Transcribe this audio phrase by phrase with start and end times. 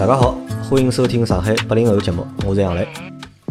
[0.00, 2.88] 大家好，欢迎收听上海八零后节目，我是杨磊。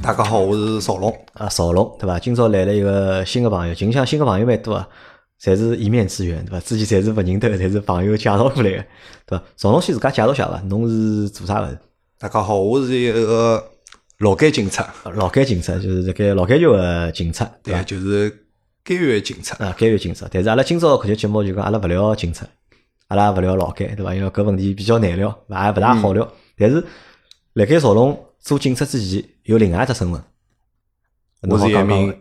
[0.02, 1.16] 大家好，我是邵龙。
[1.34, 2.18] 啊，邵龙对伐？
[2.18, 4.90] 今朝来了一个新的朋友，近腔新的朋友蛮多啊，
[5.40, 6.60] 侪是一面之缘对伐？
[6.62, 8.86] 之前侪是勿认得，侪是朋友介绍过来的，
[9.28, 9.44] 对伐？
[9.58, 10.60] 邵龙先自家介绍下伐？
[10.62, 11.78] 侬是做啥个？
[12.18, 13.64] 大家好，我是一个
[14.18, 17.84] 劳改警察，劳改警察就是这个劳改局的警察，对伐？
[17.84, 18.46] 就是
[18.84, 19.56] 监狱警察。
[19.64, 20.26] 啊，监狱警察。
[20.32, 22.44] 但是阿拉今朝搿节节目就讲阿拉勿聊警察，
[23.10, 24.14] 阿拉勿聊劳改，对伐？
[24.14, 26.32] 因为搿问题比较难聊，也勿大好聊。
[26.58, 26.84] 但是
[27.54, 30.24] 辣盖曹龙做警察之前，有另外一只身份。
[31.42, 32.16] 我是一名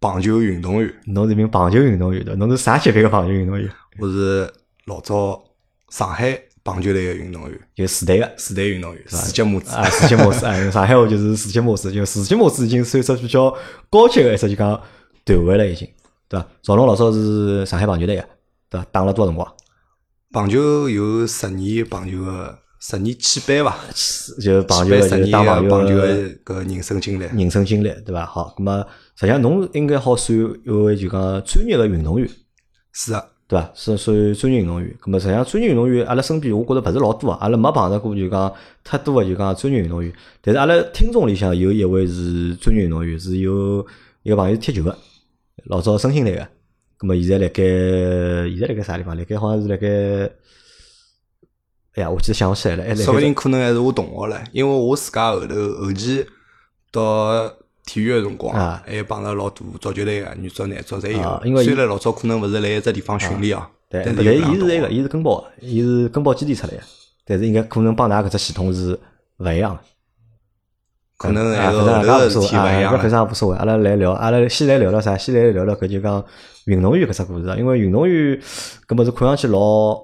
[0.00, 2.38] 棒球运动员，侬是一名棒球运动员对伐？
[2.38, 3.70] 侬是啥级别个棒球运动员？
[3.98, 4.50] 我是
[4.86, 5.44] 老早
[5.90, 8.32] 上海棒球队个运动员，就四队个。
[8.38, 9.74] 四队运动员，四脚母子。
[9.74, 13.54] 啊，四级模式，啊，用上海话就是四级模式，就四级模式已经算一只比较
[13.90, 14.80] 高级个一只就讲
[15.24, 15.86] 段位了，已经，
[16.28, 16.46] 对伐？
[16.62, 18.22] 赵龙老早是上海棒球队个，
[18.70, 18.86] 对伐？
[18.90, 19.54] 打了多少辰光？
[20.30, 23.78] 棒球有十年棒球个十年起班伐？
[24.42, 25.96] 就棒球十年打棒球
[26.44, 27.24] 个人生经历。
[27.24, 28.26] 人生经历，对伐？
[28.26, 32.28] 好，那么实际上侬应该好算一位就讲专业个运动员，
[32.92, 33.70] 是啊，对伐？
[33.74, 34.94] 是属于专业运动员。
[35.02, 38.52] 咁么实际上专业运动员，阿拉身边我觉着勿是老多啊，阿拉没碰着过就讲
[38.84, 40.12] 太多个就讲专业运动员。
[40.42, 43.84] 但是阿拉听众里向有一位是专业运动员，是有
[44.24, 44.94] 一个朋友是踢球个，
[45.64, 46.46] 老早申鑫来个。
[46.98, 49.16] 咁么现在辣盖现在辣盖啥地方？
[49.16, 49.86] 辣盖好像是辣盖，
[51.94, 52.96] 哎呀，我记得想勿起来了。
[52.96, 56.26] 说不定可能还是我同学唻，因为我自家后头后期
[56.90, 57.48] 到
[57.86, 61.20] 体育个辰光啊，还有帮着老多足球队个女足、男足侪有。
[61.20, 66.82] 啊因为虽然老早可能勿是来一只地方训练啊，对，但但伊是那个，伊是根宝，伊是根宝基地出来个，
[67.24, 68.98] 但是应该可能帮㑚搿只系统是
[69.38, 69.80] 勿一样的。
[71.16, 73.10] 可能啊，还是后头个事体勿一样了。
[73.10, 73.56] 常无所谓。
[73.56, 75.16] 阿拉来聊，阿拉先来聊聊啥？
[75.16, 76.24] 先来聊聊搿就讲
[76.68, 77.56] 运动员搿只故事啊。
[77.56, 78.38] 因为运动员
[78.86, 79.94] 搿物事看上去老，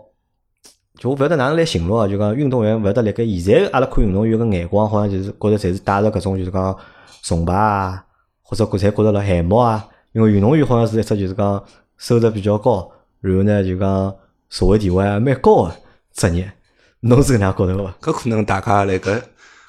[0.98, 2.08] 就我勿晓得哪能来形容啊。
[2.08, 6.76] 就讲运动员勿晓得辣盖现在阿拉看运动员个眼光，好像就是觉着侪是带着搿种就是讲
[7.22, 8.04] 崇拜啊，
[8.42, 9.86] 或者觉侪觉着老羡慕啊。
[10.12, 11.62] 因为运动员好像是一只就是讲
[11.98, 12.90] 收入比较高，
[13.20, 14.14] 然后呢就讲
[14.48, 15.72] 社会地位还蛮高个
[16.14, 16.50] 职业。
[17.00, 17.94] 侬是搿能样觉着伐？
[18.00, 19.20] 搿可能大家辣搿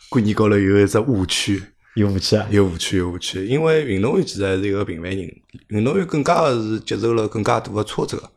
[0.10, 1.62] 观念高头有一只误区，
[1.96, 2.46] 有武器啊？
[2.52, 3.46] 有误区，有误区。
[3.46, 8.32] 因为运动员其实还是一个平凡人，运动员更加的是接受了更加多的挫折，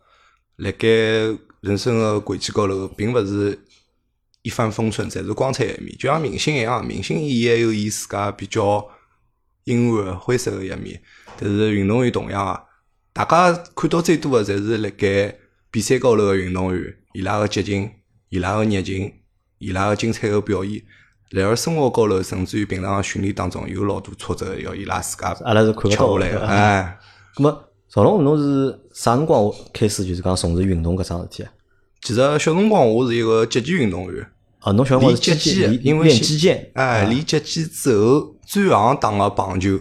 [0.55, 0.87] 辣盖
[1.59, 3.59] 人生的轨迹高头，并勿是
[4.43, 5.93] 一帆风顺，侪是光彩一面。
[5.97, 8.89] 就像明星一样，明星伊也有伊自家比较
[9.65, 11.01] 阴暗灰色的一面。
[11.37, 12.63] 但是运动员同样啊，
[13.11, 15.37] 大家看到最多的侪是辣盖
[15.69, 17.91] 比赛高头的运动员，伊拉个激情，
[18.29, 19.15] 伊拉个热情，
[19.57, 20.81] 伊拉个精彩个表演。
[21.29, 26.99] 然而生活高头，甚至于平常的训练当中，有老多挫折要伊拉自家阿拉是看勿吃到的下来哎，
[27.35, 31.51] 咁么，赵龙，侬是啥辰光开始就是讲从事运动搿桩事体啊？
[32.01, 34.25] 其实小辰光我是一个击剑运动员，
[34.59, 39.75] 啊，侬小辰光是练击剑，练因为练击剑哎，练击剑之后转行打个棒球。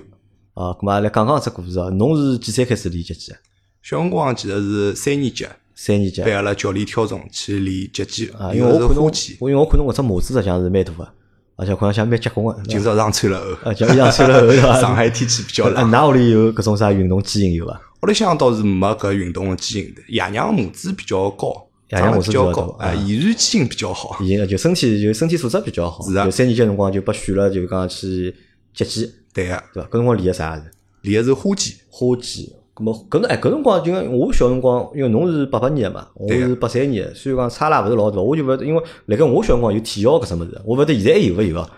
[0.53, 0.73] 啊。
[0.73, 1.89] 咁么，阿拉讲讲只故事啊。
[1.91, 3.39] 侬是几岁开始练击剑啊？
[3.83, 9.11] 小辰光其实是三年级，三年级被阿拉教练挑中去练击剑因为我看侬，，
[9.41, 11.09] 我因为我看侬搿只模子实际上是蛮大个，
[11.59, 12.63] 而且看上去还蛮结棍个。
[12.63, 13.69] 就是是上穿了后。
[13.71, 14.81] 啊，就衣裳穿了后 对伐。
[14.81, 17.81] 上海天气比较啊，冷，㑚屋里有搿种啥运动基因有伐？
[18.03, 20.01] 屋里向倒是没搿运动的基因的。
[20.07, 24.17] 爷娘母子比较高，爷娘母子比较高，比较大哎，遗传基因比较好。
[24.23, 26.03] 已经就身体就身体素质比较好。
[26.09, 28.33] 是啊就三年级辰光就被选了，就讲去
[28.73, 29.89] 击剑，对个，对伐？
[29.89, 30.63] 搿辰光练个啥？
[31.03, 31.75] 练个是花剑。
[31.91, 32.47] 花剑。
[32.79, 41.69] 咁么搿辰哎，搿辰光就讲我小辰光，因为侬是八八年个嘛，我是八三年的，虽然讲差啦勿是老大，我就勿因为辣盖我小辰光有体校搿只物事，我勿晓得现在还有勿有啊？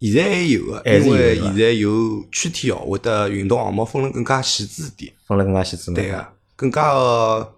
[0.00, 5.12] 现在还有个，还是有因为现在有区体校，会得运动项目分了更加细致点。
[5.26, 5.94] 分了更加细致嘛。
[5.94, 6.26] 对个，
[6.56, 7.54] 更加个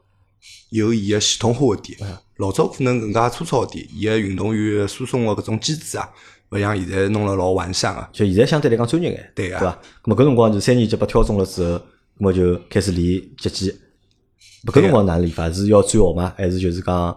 [0.71, 1.99] 有伊个系统化一点。
[2.37, 6.09] 老早可能更加粗糙一点，伊个运动员输送个搿种机制啊，
[6.51, 8.09] 勿像现在弄了老完善个。
[8.13, 9.73] 就现在相对来讲专业眼，对个对伐？
[10.05, 11.83] 咁么搿辰光就三年级被挑中了之后，咁
[12.19, 13.75] 么就开始练击剑。
[14.67, 15.51] 搿辰光哪能练法？
[15.53, 16.35] 是要转学吗？
[16.37, 17.17] 还是就是讲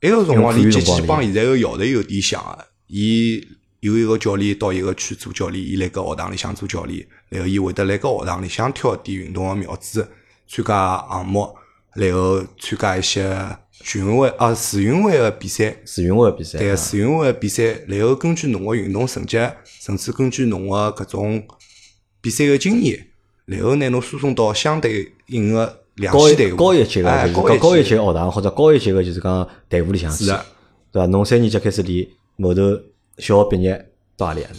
[0.00, 3.46] 埃个辰光练击剑帮现在个校队有点像个，伊
[3.80, 10.08] 有一个教练到一个区做教练，伊辣搿学堂里向做教练，然后伊会得辣搿学堂里向挑一点运动个苗子，
[10.48, 11.54] 参加项目，
[11.94, 15.76] 然后参加一些全运会啊市运会个比赛。
[15.84, 16.58] 市运会的比赛？
[16.58, 21.46] 对，啊市运会个比赛，然后根据侬个运动成绩，甚至根据侬个搿种
[22.20, 23.07] 比赛个经验，
[23.48, 30.46] 然后拿侬输送到相对应个两高一线队伍，高一级个哎就是讲高一级学堂或者高一级个就是讲队伍里向去，是的
[30.92, 31.06] 对伐？
[31.06, 32.06] 侬三年级开始练，
[32.42, 32.62] 后头
[33.16, 34.50] 小学毕业到何里啊？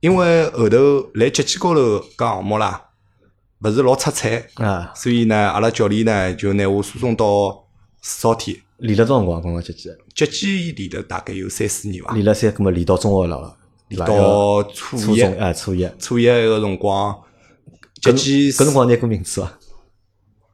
[0.00, 2.88] 因为后头来节气高头搿项目啦，
[3.62, 7.66] 勿是老出彩，啊，所以呢，阿拉教练呢就拿我输送到
[8.00, 9.42] 四 sáu 天，练了多少辰光？
[9.42, 9.90] 刚刚脚几？
[10.14, 13.52] 脚肌练了大概有三四年伐，练了三，搿么练到中学了，练
[13.96, 15.88] 到初初一，中哎，初一。
[15.98, 17.16] 初一个辰光，
[18.00, 19.58] 脚肌搿辰光拿过名次伐？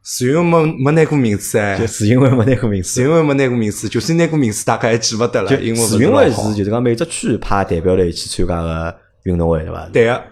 [0.09, 3.03] 是因为没没拿过名次哎就，是因为没拿过名次是。
[3.03, 9.89] 因为没拿过名次，就算拿过名次，大概也记勿得了，因为是因为是就是讲每只区派代表队去参加个运动会对伐？
[9.93, 10.23] 对个，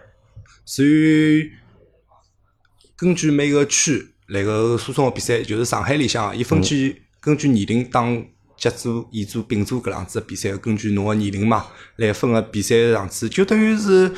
[0.65, 1.51] 所以
[2.97, 8.03] 根据每个区那个初中个比赛，就是上海里向，伊分区根据年龄打
[8.65, 11.67] 甲组、乙组、丙组搿样子个比赛，根据侬个年龄嘛
[11.97, 14.11] 来分个比赛场次，就等于是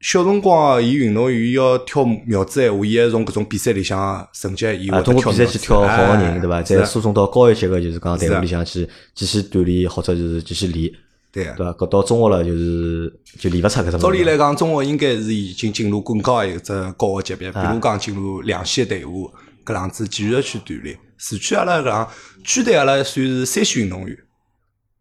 [0.00, 6.62] 小辰光伊运动员要跳苗子闲话，伊还从搿种比赛里向成绩，伊啊，会得通过比赛去挑好个人，对伐？
[6.62, 10.92] 再输送到高一级个，就是讲队伍里向去继续锻炼，或者就是继续练，
[11.32, 11.66] 对个对。
[11.66, 11.72] 伐？
[11.72, 13.98] 搿到中学了，就是就练勿出搿种。
[13.98, 19.28] 照理来讲，中学应该是已经进入更高一只高个级别，比如讲进入两线队伍
[19.64, 20.98] 搿样子继续去锻炼。
[21.16, 22.10] 市区阿拉搿样
[22.44, 24.18] 区队阿拉算是三线运动员，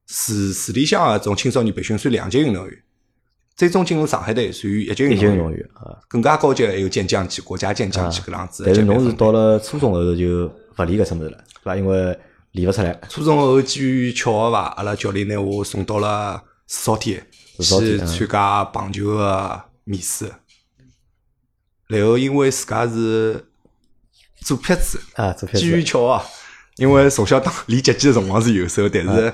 [0.07, 2.83] 市市里向个种青少年培训算两级运动员，
[3.55, 5.69] 最终进入上海队属于一级运动员。
[5.73, 5.97] 啊。
[6.07, 8.83] 更加高级个还有健将级、国家健将级搿样子但是。
[8.83, 10.45] 侬是到了初中后头就
[10.77, 11.75] 勿练搿只物事了，对伐？
[11.75, 12.19] 因为
[12.51, 12.99] 练勿出来。
[13.09, 17.25] 初中后机遇巧合伐，阿拉教练拿我送到了四少天
[17.57, 20.31] 去参加棒球个面试，
[21.87, 23.45] 然后因为自家是
[24.41, 25.85] 左撇子，啊，左撇子机缘。
[25.85, 26.23] 巧合，
[26.77, 29.31] 因为从小打练击击个辰光是右手，但是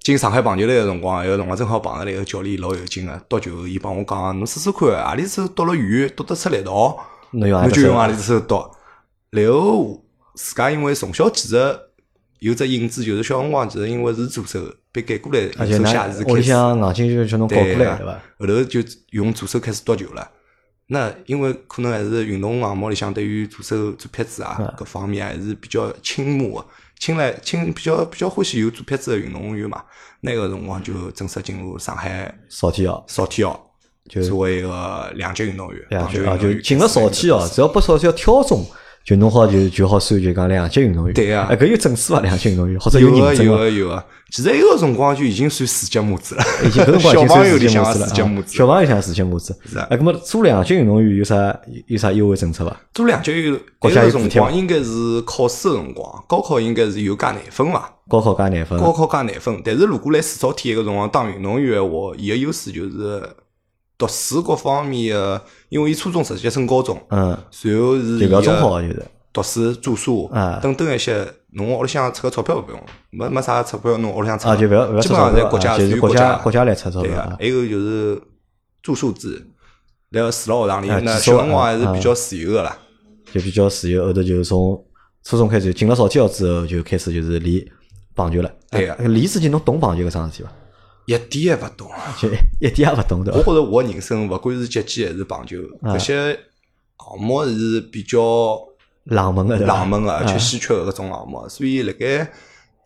[0.00, 6.98] 进上海棒球队个辰光，有个辰光正好碰着那个教练老有劲个，夺球伊帮我讲，侬试试看，何里只手夺了远，夺得出力道。
[7.30, 8.70] 侬就用何里只手夺。
[9.30, 10.04] 然后
[10.34, 11.56] 自家因为从小其实
[12.38, 14.60] 有只影子，就是小辰光其实因为是左手，
[14.92, 18.20] 被改过来而且右手写字㑚屋里向硬劲就叫侬搞过来，对伐？
[18.38, 18.80] 后头就
[19.10, 20.30] 用左手开始夺球了。
[20.86, 26.66] 那因为可能还是运动项目里向对于左手左撇子啊各方面还是比较倾慕的，
[26.98, 29.82] 青睐青比较比较欢喜有左撇子的运动员嘛。
[30.20, 33.70] 那个辰光就正式进入上海少体校，少体校，
[34.08, 38.64] 就作为一个两级运动员，两级啊，就进了少体校，只要不少天挑中，
[39.04, 41.12] 就侬好就就好算就讲两级运动员。
[41.12, 42.20] 对啊哎，搿有证书伐？
[42.20, 43.52] 两级运动员或者有个认证伐？
[43.52, 48.66] 有啊有啊，其实埃个辰光就已经算四级模子了，已经搿辰光已小经算四级模子小。
[48.66, 49.54] 朋友里向四级模子。
[49.66, 51.54] 是啊哎，搿么做两级运动员有啥
[51.86, 52.74] 有啥优惠政策伐？
[52.94, 57.90] 做两级有国家有补贴应该是考试的辰光，高考应该是有加难分伐？
[58.08, 63.22] 高考加难分，高考加难分，但是如果来四朝天个辰光当运动员的话，伊个优势就是
[63.96, 69.02] 读书各方面个，因为伊初中直接升高中，嗯，然后是就伊个搿中好就是。
[69.32, 72.80] 读书、住宿啊等等一些，侬屋里向出个钞票勿用，
[73.10, 78.22] 没没啥钞票侬屋里向出啊，就勿要勿要基本上出钞票侪国家啊，就是国家国家来出钞票还有就是
[78.80, 79.44] 住宿制，
[80.10, 82.78] 然后住辣学堂里啊，那小辰光还是啊比较自由个啦。
[83.32, 84.80] 就比较自由，后头就是从
[85.24, 87.66] 初中开始进了少体校之后，就开始就是练
[88.14, 88.48] 棒球了。
[88.70, 90.52] 对个哎练之前侬懂棒球搿桩事体伐？
[91.06, 91.90] 一点也勿懂。
[92.18, 92.28] 就
[92.60, 93.42] 一点也勿懂的我。
[93.42, 96.32] 觉着我人生勿管是击剑还是棒球，啊搿些
[96.98, 98.58] 项目是比较
[99.04, 99.56] 冷门个？
[99.58, 102.30] 冷门个，而且啊稀缺个搿种项目，所以辣盖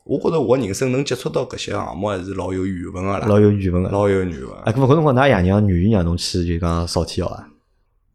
[0.04, 3.90] 我觉着我人生能接触到搿些项目还是老有缘分个啦，老有缘分个。
[3.90, 4.50] 老有缘分。
[4.64, 7.46] 啊，搿么搿辰光㑚爷娘愿意让侬去就讲少体校啊？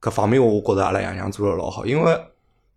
[0.02, 2.20] 搿方面我觉着阿拉爷娘做了老好，因为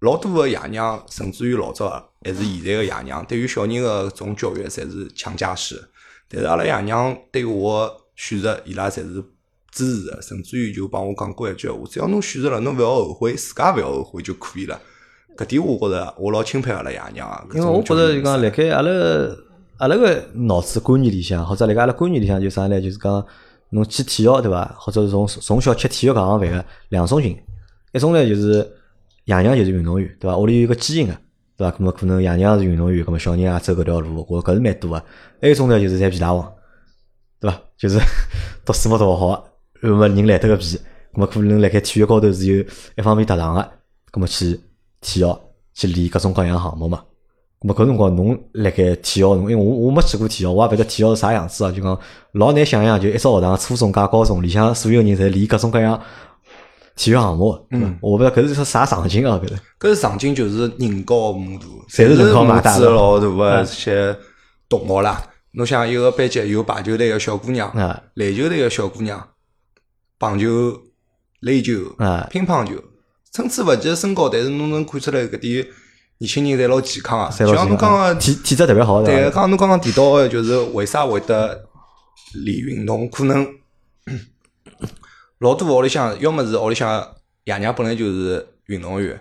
[0.01, 1.89] 老多个爷娘，甚至于老早
[2.23, 5.83] 还是现在个爷娘，对于小人个搿种教育侪是强加式。
[6.29, 9.23] 但是阿拉爷娘对我选择，伊拉侪是
[9.71, 14.81] 支持的，甚至于就帮我讲过一句闲话：只要侬选择了，侬勿要后悔，自家勿要后悔就可以了。
[15.37, 17.45] 搿点我觉着我老钦佩阿拉爷娘啊。
[17.55, 18.91] 因为我觉着就讲，辣盖阿拉
[19.77, 22.81] 阿拉个脑子观念里向，或者辣盖阿拉观念里向，就啥呢？
[22.81, 23.25] 就是讲
[23.69, 24.75] 侬去体育对伐？
[24.79, 27.39] 或者是从从小吃体育搿行饭个两种型，
[27.93, 28.67] 一种呢就是
[29.27, 30.39] 爷娘就是运动员对伐？
[30.39, 31.15] 屋里有个基因个
[31.57, 31.77] 对伐？
[31.77, 35.03] 咁么可能爷娘是运动员，咁么小人也走搿条路，我搿是蛮多个。
[35.41, 36.53] 还有种呢就是侪皮大王，
[37.41, 37.61] 对伐？
[37.77, 37.99] 就是
[38.65, 39.45] 读书没读好，
[39.81, 40.77] 然后么人懒得个皮，
[41.15, 42.65] 咁么可能辣盖体育高头是有
[42.97, 43.61] 一方面特长个，
[44.13, 44.61] 咁么去
[45.01, 45.41] 体校
[45.75, 47.03] 去练各种各样项目嘛。
[47.61, 51.99] 咁么搿辰光侬辣盖体校，因为我我没去过体校，我也勿晓得体校是啥样子啊，就讲
[52.33, 55.99] 老难想象，就一只学堂，初中加高中里向所有人侪练各种各样
[56.97, 57.57] 体育项目。
[57.71, 59.55] 嗯，我勿知道搿是啥场景啊，搿是。
[59.79, 64.19] 搿是场景就是人高马大，侪是人高马大子的老大个这些
[64.69, 65.23] 同学啦。
[65.53, 69.29] 侬像一个班级有排球队个小姑娘，啊篮球队个小姑娘，
[70.19, 70.47] 棒球、
[71.41, 72.75] 垒球、啊乒乓球，
[73.31, 75.67] 参差勿齐的身高，但是侬能看出来搿点
[76.19, 77.31] 年轻人侪老健康啊。
[77.31, 79.31] 就像侬刚刚体体质特别好，对，伐？
[79.31, 81.59] 刚刚侬刚刚提到个，就是为啥会得
[82.45, 83.09] 练运动？
[83.09, 83.47] 可能
[85.39, 87.15] 老多屋里向，要么是屋里向
[87.45, 89.21] 爷娘本来就是运动员，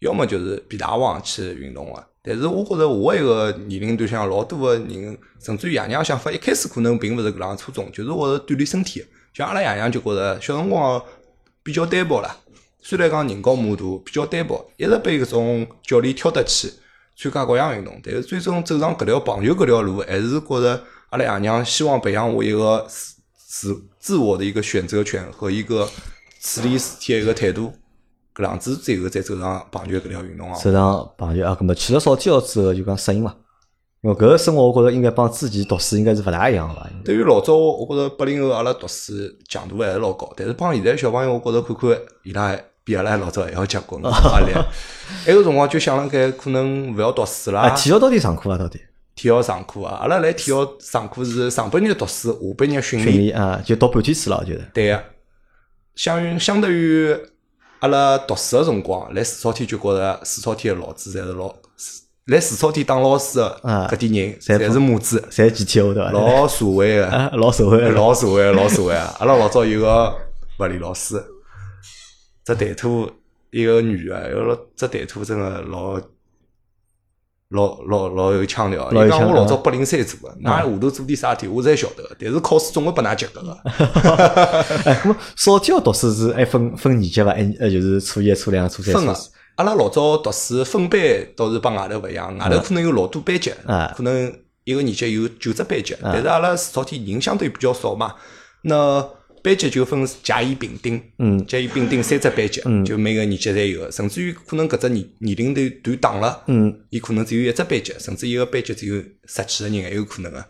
[0.00, 2.04] 要么就是皮大王去运动个。
[2.22, 9.04] 但是我觉着我一个年龄段向老多个人，甚至于爷娘想法，一开始可能并勿是搿能初衷，就是为了锻炼身体。
[9.32, 11.02] 像阿拉爷娘就觉着小辰光
[11.62, 12.36] 比较单薄啦，
[12.80, 16.72] 虽然讲人高马大，比较单薄，一直被搿种教练挑得起
[17.16, 22.86] 参加各样运动，但是最终走上搿条棒球搿条路，还是觉着阿拉爷娘希望培养我一个
[23.54, 25.88] 自自自我的一个选择权和一个
[26.40, 27.72] 处理事体的一个态度。
[28.34, 30.58] 搿样子最后再走上棒球搿条运动啊。
[30.58, 33.32] 走上棒球啊，搿么去了少体校之后就讲适应嘛。
[34.00, 36.90] 因为搿个生活，我觉着应该帮之前读书应该是勿大一样个伐？
[37.04, 39.12] 对于老早，我觉着八零后阿拉读书
[39.48, 44.52] 强度还是老高，但是帮现在小朋友，我觉着看看伊拉比阿拉老早还要结棍，压力。
[45.26, 47.70] 埃个辰光就想了该，可能勿要读书啊，啦。
[47.70, 48.58] 体校到底上课伐？
[48.58, 48.80] 到底
[49.14, 53.18] 体校上课啊，阿拉来体校上课是上半日读书，下半日训训练。
[53.26, 54.62] 练啊，就读半天书了，我觉得。
[54.72, 55.04] 对个，
[55.94, 57.16] 相于相对于
[57.80, 61.54] 阿拉读书个辰光，来四草天就觉着四草天个老子侪是老，
[62.26, 66.10] 来四草天当老师个啊搿点人，侪侪是母子，侪集体后头伐？
[66.10, 67.06] 老社会个。
[67.06, 69.14] 啊，老社会的，老社会，老社会啊！
[69.20, 70.16] 阿拉老早有个
[70.58, 71.22] 物理老师，
[72.44, 73.10] 只谈吐
[73.50, 76.00] 一个女个，有个只谈吐真个老
[77.50, 78.90] 老老老有腔调。
[78.90, 83.52] 伊讲我老早八零三做个，㑚下头做点啥事体，我侪晓得个，但是考试总归拨㑚及格个。
[84.84, 87.36] 哎，咁么少体校读书是还分分年级伐？
[87.36, 91.00] 一呃就是初一、初两、初三、分个初四。，阿拉老早读书分班
[91.36, 94.32] 倒是帮外头勿一样，外头可能有老多班级啊，可能
[94.64, 98.14] 一个年级有九只班级，但是阿拉除草天人相对比较少嘛，
[98.62, 99.06] 那
[99.44, 108.94] 班级就分甲乙丙丁，嗯甲乙丙丁三只班级，就每个年级侪有个，甚至于可能搿只年年龄段段档了，嗯，伊可能只有一只班级，甚至一个班级只有
[109.26, 110.42] 十几个人还有可能个。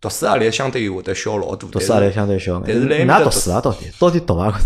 [0.00, 2.62] 读书压力相对于会得小老多，读书压力相对小。
[2.64, 3.60] 但是来埃面哪读书啊？
[3.60, 4.56] 到底到底读啊？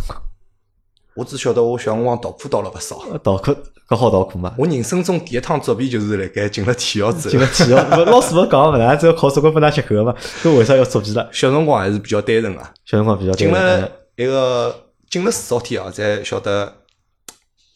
[1.16, 3.18] 我只晓得我小辰光逃课逃了勿少。
[3.24, 3.56] 逃课
[3.90, 4.54] 搿好逃课嘛？
[4.56, 7.46] 我人生中第一趟作弊就是辣盖进了体校之后进了。
[7.48, 8.94] 体校，勿老师勿讲勿啦？
[8.94, 10.14] 只要考试归拨㑚及格嘛？
[10.44, 11.28] 搿为啥要作弊了？
[11.32, 16.72] 小辰光还是比较单纯个，小辰光比较进单纯进了一个进了除草天啊，才晓得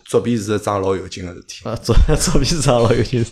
[0.05, 1.69] 作弊是一桩老有劲个事体。
[1.69, 3.27] 啊，作 作弊是桩老有劲。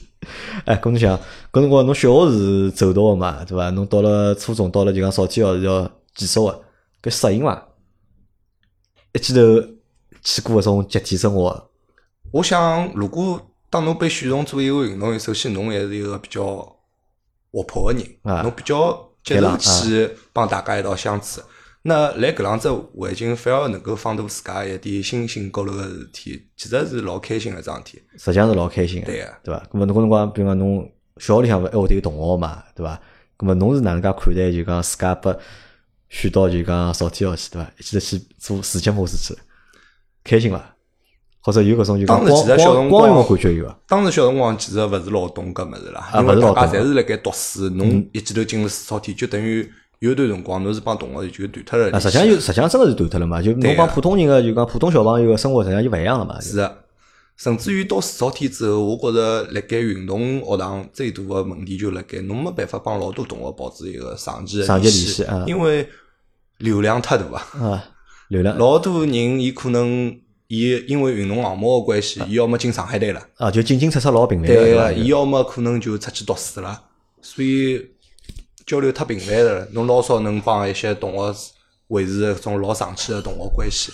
[0.65, 1.17] 哎，搿侬想，
[1.53, 3.71] 搿辰光侬小学是走读个嘛，对伐？
[3.71, 6.61] 侬到了初中，到了就讲少体校是要寄宿个，
[7.01, 7.65] 搿适应伐？
[9.13, 9.41] 一记头
[10.25, 11.71] 去过搿种集体生活，
[12.33, 16.45] 我想，如果当侬被选中做一个运动员，首先侬还是一个比较
[17.51, 21.43] 活泼个人，啊侬比较接受去帮大家一道相处。
[21.83, 28.03] 那来搿样子环境，反而能够放大自家一点心性高头个事体，其实是老开心个桩事体。
[28.17, 29.63] 实际上是老开心个，对个对伐？
[29.71, 32.99] 咁么侬搿辰光，比如讲侬小学里向勿还会得有同学嘛，对伐？
[33.37, 35.37] 咁么侬是哪能介看待就讲自家被
[36.09, 37.71] 选到就讲少体校去，对伐？
[37.79, 39.41] 一记头去做世界模式去了，
[40.25, 40.77] 开心伐？
[41.45, 43.79] 或者有搿种就讲光光光荣光个感觉有伐？
[43.89, 49.69] 当时小辰光其实勿是老懂搿物事啦，啊因为大家侪是辣盖读书，侬一记头进了除草天，就等于
[49.99, 51.99] 有段辰光侬是帮同学就断脱了啊。
[51.99, 53.43] 实际上有，实际上真个是断脱了嘛。
[53.43, 56.41] 就侬帮普通人个就讲普通小朋友个生活，实际上就勿一样了嘛。
[56.41, 56.73] 是啊，
[57.37, 65.89] 甚至于到四朝天之后，我觉着辣盖运动学堂最大个问题就辣盖侬没办法帮老多同学保持一个长期的长期联联系啊因为
[66.59, 67.67] 流量太大啊。
[67.67, 67.85] 啊，
[68.29, 70.17] 流量老多人伊可能
[70.53, 74.93] 伊因为运动项目个关系，伊要么进上海队了，啊，就进进出出老频繁个，对个，伐？
[74.93, 76.79] 伊要么可能就出去读书了，
[77.23, 77.81] 所以
[78.67, 81.55] 交流太频繁了，侬老少能帮一些同学
[81.87, 83.91] 维持搿种老长期个同学关系。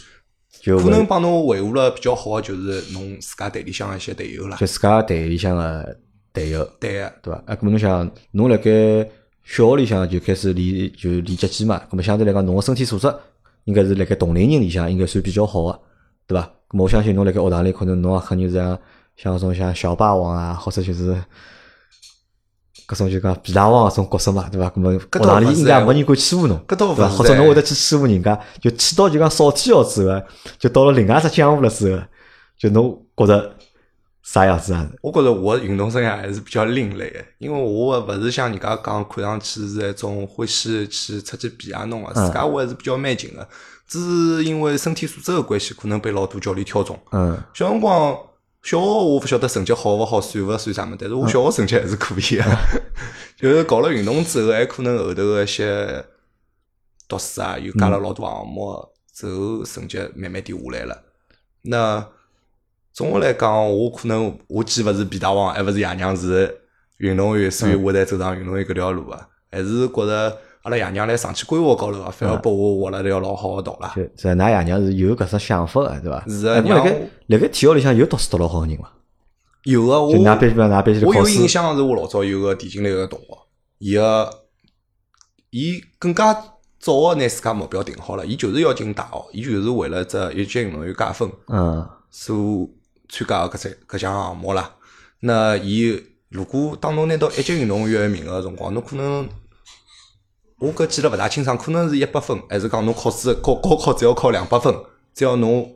[0.60, 4.66] 就可能帮侬维护了比较好个，就是侬自家队里向的一些队友啦就。
[4.66, 5.96] 自家队里向个
[6.32, 7.40] 队友，对个，对伐？
[7.46, 9.08] 啊，搿么侬想，侬辣盖
[9.44, 13.14] 小学里向就开始练就练击剑嘛，搿么相对来讲，侬个身体素质
[13.62, 15.80] 应该是辣盖同龄人里向应该算比较好个，
[16.28, 16.48] 对伐？
[16.72, 18.78] 我相信侬辣盖学堂里可能侬也肯定是像
[19.16, 21.16] 像搿种像小霸王啊，或者就是
[22.86, 24.68] 搿种就讲皮大王搿种角色嘛，对伐？
[24.68, 27.08] 搿么学堂里应该没人敢欺负侬，搿倒勿对伐？
[27.08, 30.22] 或者侬哎会得去欺负人家，就起到就讲少天校之后啊，
[30.58, 32.02] 就到了另外一只江湖了之后，
[32.58, 33.54] 就侬觉着
[34.22, 34.86] 啥样子啊？
[35.00, 43.48] 我觉着我的运动生涯还是比较另类的，因为我勿是像人家讲看上去是一种欢喜去出去比啊弄个，自家我还是比较蛮劲个。
[43.88, 46.96] 只是因为身体素质个关系，可能被老多教练挑中。
[47.10, 47.42] 嗯。
[47.54, 48.16] 小辰光
[48.62, 52.44] 小学我勿晓得成绩好勿好，算勿算啥么，但是我小学成绩还是可以个。
[53.36, 56.04] 就是搞了运动之后，还可能后头个一些
[57.08, 61.02] 读书啊，又加了老多项目，之后成绩慢慢点下来了。
[61.62, 62.06] 那
[62.92, 66.60] 总的来讲，我可能我既勿是皮大王，还勿是爷娘是
[66.98, 69.28] 运动员，所以我才走上运动员搿条路啊。
[69.50, 73.92] 还是觉着阿拉爷娘来上去规划高头啊，反而拨我挖了条老好个道啦。
[73.96, 76.24] 就是㑚爷娘是有搿只想法个，对伐？
[76.28, 78.92] 是啊哎咁辣盖辣盖体校里向有读书读老好个人伐？
[79.64, 83.26] 有个我就㑚必须㑚必须我有考试印象是我老早有个田径队个同学，
[83.78, 84.30] 伊个
[85.50, 86.32] 伊更加
[86.78, 92.68] 早个拿自家目标定好了，伊就是要进大学，伊就是为了这一级运动员加分嗯，所
[93.08, 94.74] 参加个搿只搿项项目啦。
[95.20, 99.28] 那伊如果当侬拿到一级运动员个名额个辰光，侬可能
[100.60, 104.74] 我搿记得勿大清爽，可能是一百分，还是讲侬考试高高考只要考两百分，
[105.14, 105.70] 只要侬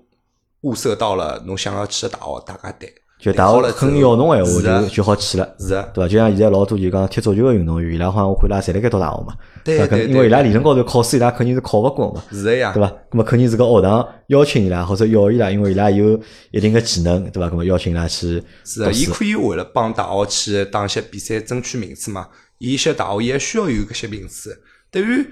[0.62, 2.93] 物色到了侬想要去个大学，大家对。
[3.21, 5.55] 就大学定好了之后肯要侬闲话就就好去了。
[5.57, 6.09] 是的，对伐？
[6.09, 12.83] 就像现在老多就讲踢足球个运动员，伊拉好像我看伊拉侪辣盖读大学嘛，对对搿因为伊拉理论高头考试伊拉肯定是考勿过嘛，是个呀对。
[12.83, 12.89] 伐？
[12.89, 16.21] 咁么肯定是个学堂邀请伊拉或者要伊拉，因为伊拉有
[16.51, 17.49] 一定个技能，对伐？
[17.49, 22.27] 咁么邀请伊拉去是的，伊可以为了帮大学去打一些比赛争取名次嘛。
[22.59, 24.61] 伊一些大学伊还需要有搿些名次。
[24.93, 25.27] 对于，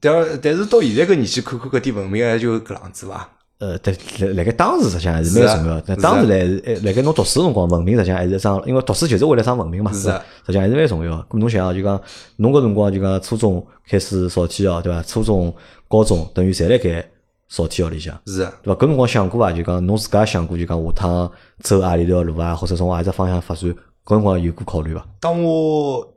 [0.00, 3.28] 但而但是到现在搿年纪看看搿点文明也就搿样子伐。
[3.58, 5.84] 呃，对，辣辣盖当时实际上还是蛮重要的。
[5.86, 10.08] 但当时来，呃辣盖侬读书辰光，文明实际上还是一桩，因为读书就是为了上文明嘛，是实
[10.48, 11.26] 际上还是蛮重要的。
[11.30, 12.00] 咁侬想啊，就讲
[12.36, 15.00] 侬搿辰光就讲初中开始扫体校，对伐？
[15.02, 15.54] 初中、
[15.86, 17.08] 高中等于侪辣盖
[17.48, 18.80] 扫体校里向，是的，对伐？
[18.80, 21.30] 搿辰光想过伐，就讲侬自家想过，就讲下趟
[21.60, 23.70] 走何里条路啊，或者从何里只方向发展，
[24.04, 25.06] 搿辰光有过考虑伐？
[25.20, 26.11] 当我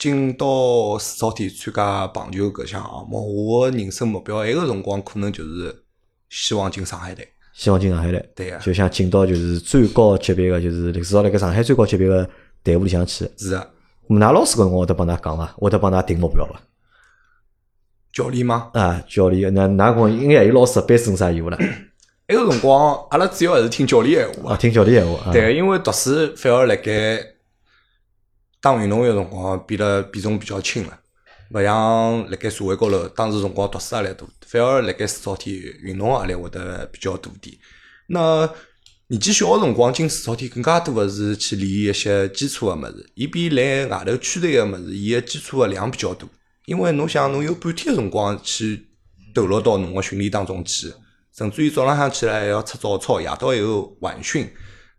[0.00, 5.84] 进到四草体参加棒球搿项项目，我个人生目标埃个辰光可能就是
[6.30, 7.28] 希望进上海队。
[7.52, 12.26] 希望进上海队，对呀就想进到就是最高级别个，就是至少辣盖上海最高级别个
[12.62, 13.30] 队伍里向去。
[13.36, 13.70] 是的，
[14.08, 15.44] 咁㑚老师搿辰光会得帮㑚讲伐？
[15.58, 16.58] 会得帮㑚定目标伐？
[18.10, 18.70] 教练吗？
[18.72, 21.58] 啊，教练，那哪光应该也有老师的班主任啥义务了？
[22.28, 24.56] 埃个辰光，阿拉主要还是听教练闲话啊，。
[24.56, 25.32] 听教练闲话啊。
[25.32, 27.18] 对，因为读书反而辣盖
[28.60, 30.98] 当运动员个辰光变得比重比较轻了，
[31.50, 37.56] 勿像辣盖社会高头，当时辰光读书压力大，反而辣盖市草体运动压力会得比较大点。
[38.08, 38.48] 那
[39.08, 46.28] 年纪小个辰光进市草体更加多个是去练一些基础个物事，伊比来外头区队个物事，伊个基础个量比较大。
[46.66, 48.86] 因为侬想，侬有半天个辰光去
[49.34, 50.92] 投入到侬个训练当中去，
[51.36, 54.48] 甚至于早浪向起来还要出早操，夜到还有晚训。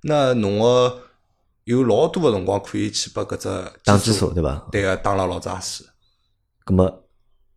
[0.02, 1.00] 那侬个
[1.66, 3.50] 有老多个辰光可以去拨搿只
[3.86, 4.68] 打基础对伐？
[4.72, 5.84] 对个，打了老扎实。
[6.66, 7.04] 咁么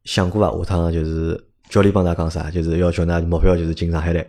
[0.04, 0.56] 想过伐？
[0.64, 2.50] 下趟就是教练帮㑚讲啥？
[2.50, 4.26] 就是要叫㑚目标就是进上海来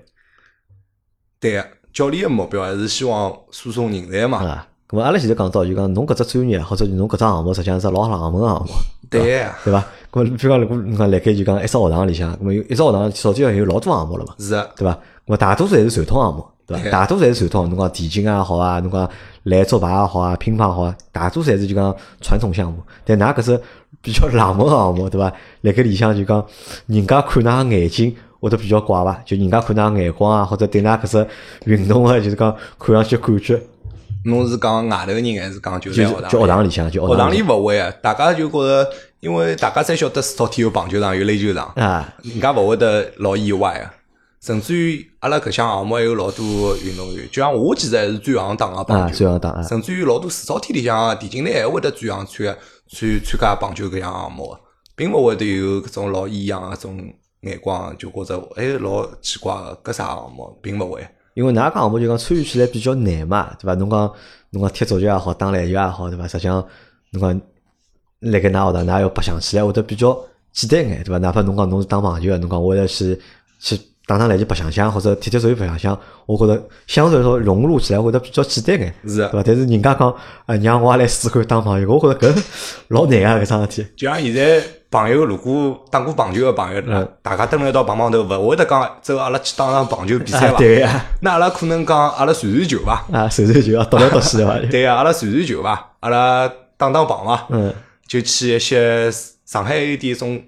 [1.39, 4.43] 对个，教练个目标还是希望输送人才嘛。
[4.45, 4.67] 啊。
[4.87, 8.67] 咁么阿拉前头讲到，就讲侬搿只专业或者侬搿只项目，实际上是老冷门个项目，
[9.09, 9.83] 对个，对伐？
[10.11, 14.35] 咁么比如讲，如果侬讲辣盖就讲一只学堂里向，咁么有一只学堂少体有老多项目了嘛？
[14.37, 14.93] 是个，对伐？
[14.93, 16.89] 咁么大多数侪是传统项目，对伐？
[16.89, 19.09] 大多数侪是传统，侬讲田径也好啊，侬讲
[19.43, 22.79] 来捉牌也好啊，乒乓好啊，大多数侪是就讲传统项目。
[23.03, 23.61] 但㑚搿只
[24.01, 25.31] 比较冷门个项目，对伐？
[25.61, 26.45] 辣盖里向就讲，
[26.87, 29.19] 人家看㑚个眼睛会得比较怪伐？
[29.25, 31.27] 就人家看㑚个眼光啊，或者对㑚搿只
[31.65, 33.59] 运动个就是讲看上去感觉，
[34.25, 43.94] 侬是讲外头人还是讲就就是在就学堂里向，就学堂里里勿会啊，大家就觉着，因为大家侪晓得四套体有棒球场，有垒球场，啊，人家勿会得老意外个。
[44.45, 52.45] 甚至于阿拉搿项项目还有老多运动员，就像我其实还是转行打个棒啊，球，这样打啊，甚至于老多市少体里向田径队还会得转行参
[52.87, 54.59] 参参加棒球搿项项目的，
[54.95, 61.07] 并勿会得有搿种老异样个种眼光，就觉着哎老奇怪个搿啥项目，并勿会。
[61.33, 63.73] 因为㑚讲项目就讲参与起来比较难嘛，对伐？
[63.73, 64.13] 侬讲
[64.51, 66.27] 侬讲踢足球也好，打篮球也好，对伐？
[66.27, 66.63] 实际上
[67.13, 67.41] 侬讲
[68.19, 70.15] 辣盖㑚学堂，㑚要白相起来会得比较
[70.53, 71.17] 简单眼，对伐？
[71.17, 73.19] 哪怕侬讲侬是打棒球个，侬讲我要去
[73.59, 73.75] 去
[74.07, 79.43] 打打篮球白相相，或者踢踢足球白相相，我觉着相对来说融入起来会得比较简单眼，是的对伐？
[79.45, 80.09] 但是人家讲
[80.45, 82.43] 啊，让我也来试看打棒球，我觉着搿
[82.89, 83.87] 老难啊，搿桩事体。
[83.97, 90.57] 就像现在朋友如果打过棒球个朋友，嗯大家蹲辣一道碰碰头，勿会得讲走阿拉去打场棒球比赛啊， 伐？
[90.59, 92.93] 对呀，那阿拉可能讲阿拉传传球伐？
[93.11, 94.59] 啊，传传球啊倒来倒去对伐？
[94.69, 95.91] 对啊，阿拉传传球伐？
[96.01, 97.47] 阿拉打打棒伐？
[97.49, 97.73] 嗯，
[98.07, 99.09] 就去一些
[99.45, 100.39] 上海有点种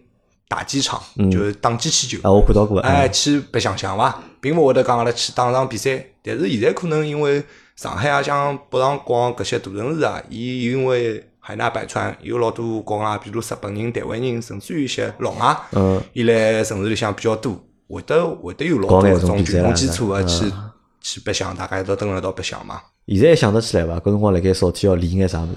[0.47, 2.17] 大机场，就是打机器球。
[2.23, 6.03] 啊，我看到过，哎，嗯去白相相伐，并勿会得讲阿拉去打场比赛。
[6.23, 7.43] 但是现在可能因为
[7.75, 17.57] 上海啊，像北上广搿些大城市啊，伊因为海纳百川，有老多国外，比如日本人、台湾人，甚至于一些老外，嗯，伊来城市里向比较多，
[17.88, 20.53] 会得会得有老多搿种群众基础个嗯去
[21.01, 22.81] 去白相，大家一道蹲辣一道白相嘛。
[23.07, 23.99] 现在想得起来伐？
[23.99, 25.55] 搿辰光辣盖少体要练眼啥物事？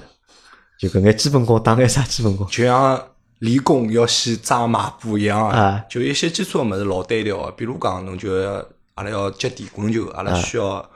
[0.78, 2.46] 就搿眼基本功打眼啥基本功？
[2.48, 3.00] 就像
[3.40, 10.88] 练功要先扎马步一样啊就一些基础个物事老单调个，比如讲侬就要阿拉要接地滚球，阿拉需要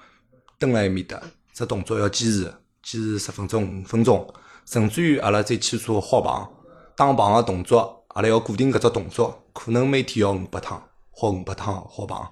[0.58, 1.20] 蹲辣埃面搭，
[1.54, 2.42] 只动作要坚持，
[2.82, 4.26] 坚持十分钟、五分钟，
[4.66, 6.46] 甚至于阿拉再去做划棒，
[6.94, 12.30] 打棒个动作，阿拉要固定搿只动作，可能每天要五百趟，豁五百趟划棒。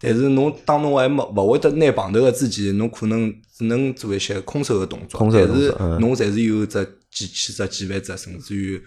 [0.00, 8.82] 但是侬当侬还没勿会得拿棒头个之前，侬可能只能做一些空手个动作，空手的但是侬侪是有只几千只、几万只，甚至于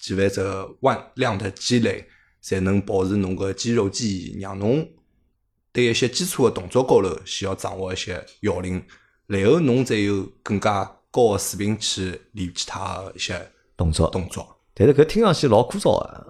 [0.00, 0.42] 几万只
[0.80, 2.06] 万量的积累，
[2.40, 4.88] 才能保持侬个肌肉记忆，让侬
[5.72, 8.82] 对一些基础的动作高头需要掌握一些要领，
[9.26, 14.56] 然后侬再有更加高的水平去练其他个一些动作，动作。
[14.74, 16.26] 但是搿听上去老枯燥啊，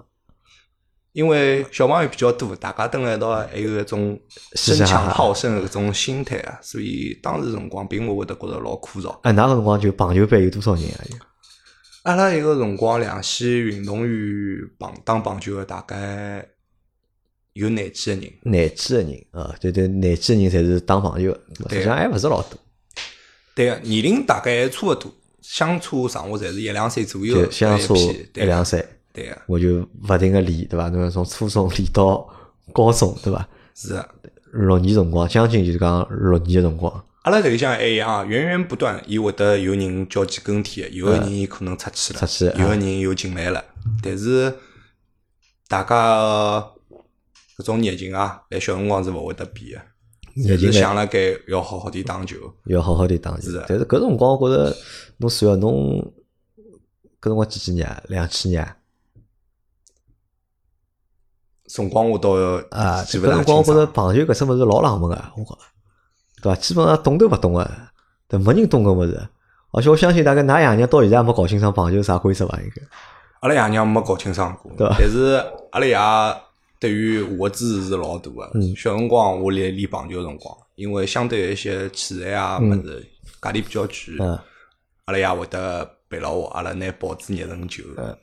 [1.13, 4.19] 因为小朋友比较多，大家蹲辣一道，还有一种
[4.53, 9.17] 争强好胜的搿种心态啊，所以当时辰光并勿会得觉着老枯燥。
[9.21, 11.30] 哎，那个辰光就棒球班有多少人啊？
[12.03, 16.45] 有阿拉一个辰光两线运动员棒打棒球的大概
[17.53, 22.57] 有廿几个人，廿几个人啊，对对，廿几个人侪是打棒球的，实对际上还勿是老多，
[23.53, 28.83] 对个年龄大概还差勿多，相差上下侪是一两岁左右就相差一两岁，
[29.13, 30.89] 对个我就勿停个练，对伐？
[30.89, 32.27] 侬从初中练到
[32.73, 33.47] 高中，对伐？
[33.75, 34.07] 是啊。
[34.53, 43.63] 六年辰光，将近就是讲六年个辰光，阿拉这里向还一样啊，源源不断，伊会得有人交接更替，有个人伊可能出去了，出去有个人又进来了。
[44.01, 44.51] 但是
[45.67, 46.59] 大家
[47.57, 49.79] 搿种热情啊，在小辰光是勿会得变
[50.35, 52.37] 个，热情想辣盖要好好地打球。
[52.65, 53.63] 要好好地打球是。
[53.67, 54.75] 但是搿辰光，我觉着
[55.17, 56.01] 侬算下侬
[57.21, 58.01] 搿辰光几几年啊？
[58.07, 58.77] 两千年啊
[61.67, 62.31] 辰光我倒
[62.71, 63.63] 啊，搿辰光我。
[63.63, 65.61] 觉着棒球搿只物事老冷门个，我觉着，
[66.41, 66.55] 对伐？
[66.55, 67.69] 基本上懂都勿懂个，
[68.27, 69.27] 对，没人懂搿物事。
[69.73, 72.59] 而且我相信，大概㑚爷娘到现在还没搞清爽棒球啥规则伐？
[72.59, 72.81] 应该
[73.39, 76.41] 阿拉爷娘没搞清爽过，但是阿拉爷
[76.79, 78.51] 对于我的支持是老大个。
[78.53, 83.07] 嗯小辰光我练练棒球的辰光，因为相对一些器材啊物事
[83.41, 84.37] 价钿比较贵，嗯
[85.05, 88.17] 阿拉爷会得陪牢我，阿拉拿报纸热成球，嗯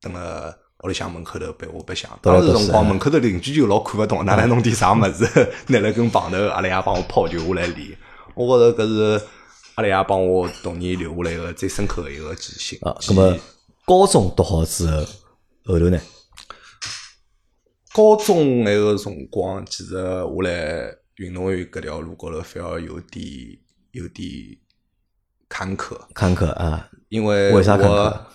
[0.00, 2.08] 等辣屋里向门口头陪我白相。
[2.22, 5.26] 当时辰光门口头邻居就老看勿懂，哪来弄点啥物事，
[5.68, 7.98] 拿了根棒头，阿拉爷帮我抛球下来练。
[8.34, 9.26] 我觉着搿是
[9.74, 12.78] 阿拉爷帮我童年留下来个最深刻的一个记性。
[12.82, 13.40] 啊，记葛么忆
[13.84, 15.02] 高中读好之后，
[15.64, 15.98] 后头呢？
[17.92, 23.26] 高中那个辰光，其实我来运动员搿条路高头反而有点
[23.90, 24.28] 有点
[25.48, 28.26] 坎坷，坎坷啊，因为为啥坎坷我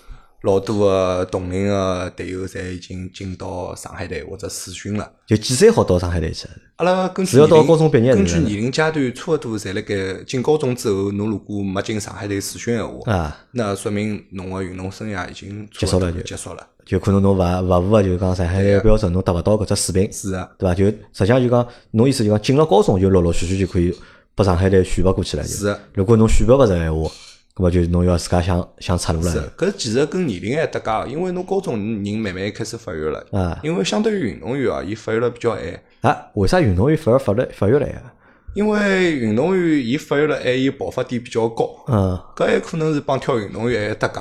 [0.43, 5.09] 老多个同龄个队友侪已经进到上海队或者试训了。
[5.25, 6.47] 就几岁好到上海队去？
[6.75, 16.67] 阿拉根据只要到高中毕业根据年龄阶段，差勿多侪辣盖进高中之后，侬如果没进上海队试训闲话，啊，那说明侬个运动生涯已经结束了就结束了。
[16.85, 20.75] 就可能侬勿勿符合，就是讲上海队标准，侬达勿到搿只水平，是啊，对伐？
[20.75, 23.97] 就实际上就讲，侬意思就讲进了高中就陆陆续续就可以
[24.35, 25.43] 拨上海队选拔过去了。
[25.45, 27.09] 是啊如果侬选拔勿成闲话，
[27.55, 35.59] 葛么就侬要自家想想出路了是了。，搿其实跟年龄还搭界，因为侬高中人慢慢开始发育了，啊因为相对于运动员啊，伊发育了比较晚，
[36.01, 38.13] 啊，为啥运动员反而发育发育了呀？
[38.55, 44.19] 因为运动员伊发育了晚，伊爆发点比较高，嗯，搿还可能是帮跳运动员还搭界。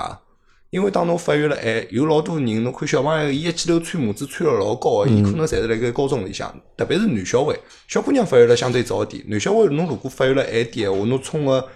[0.69, 7.55] 因为当侬发育了晚，有老多人，侬看小朋友，伊一记头穿帽子穿了老高个，伊可能侪是辣盖高中里向，特别是男小孩，
[7.89, 9.23] 小姑娘发育了相对早点。
[9.29, 11.67] 男小孩侬如果发育了晚点闲话，侬冲个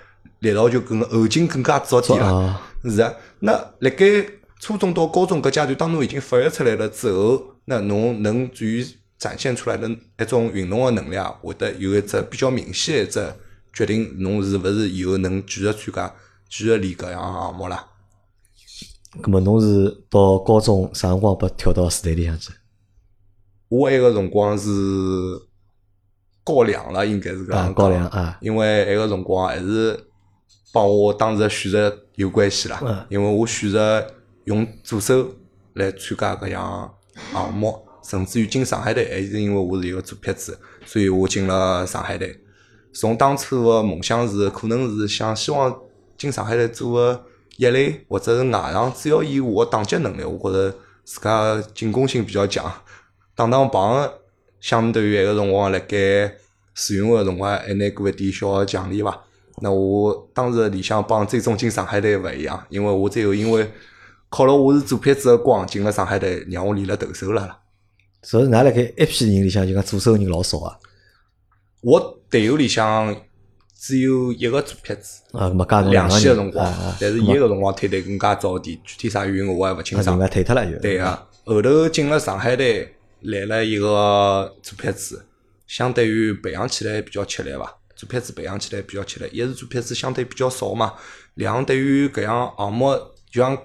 [0.49, 2.27] 力道就更后劲更加早点了。
[2.27, 4.07] 啊，是啊，那辣盖
[4.61, 8.87] 初中到高中搿阶段，当侬已经发育出来了之后，那侬能至于
[9.19, 13.33] 展现出来的一种运动个能力啊，会得有一只比较明显的一只
[13.73, 16.15] 决定，侬是勿是以后能继续参加、
[16.49, 17.87] 继续练搿样项目啦。
[19.23, 22.53] 葛么侬是到高中啥辰光被调到市队里向去？
[23.69, 24.71] 我埃个辰光是
[26.45, 30.06] 高两了，应该是搿啊，样高讲两啊，因为埃个辰光还是
[30.77, 32.79] 帮我当时的选择有关系啦。
[32.83, 34.07] 嗯因为我选择
[34.45, 35.35] 用左手
[35.73, 36.95] 来参加搿样
[37.33, 42.39] 项目，甚至于进上海队，还是因为我是一个左撇子，所以我进了上海队。
[42.93, 45.75] 从当初的梦想是，可能是想希望
[46.19, 47.25] 进上海队做个
[47.57, 52.71] 一类或者是外场，只要以我的打击能力，我觉着自家进攻性比较强，
[53.35, 54.11] 打打棒
[54.61, 55.97] 相对于埃个辰光辣盖
[56.75, 59.23] 试运会个辰光，还拿过一点小个奖励伐。
[59.63, 63.71] 那我当时理想帮最终进上海队勿一样，因为我最后因为
[64.29, 67.59] 靠了我是左撇子个光进了上海队，让我练了投手了啦。
[68.23, 70.79] 所以㑚辣盖一批人里向就讲左手人老少啊，
[71.81, 73.15] 我队友里向
[73.79, 80.29] 只有一个左撇子，啊，葛么加侬两个辰光啊啊，但是伊个辰光退队更加早点，具体啥原因我还勿清爽那人。
[80.29, 80.79] 家退脱了就。
[80.81, 85.25] 对个，后头进了上海队，来了一个左撇子，
[85.67, 87.76] 相对于培养起来比较吃力伐。
[87.97, 90.95] 左撇子培养起来比较吃力，一是左撇子相对比较少嘛，
[91.35, 92.95] 两对于搿样项目，
[93.31, 93.57] 就像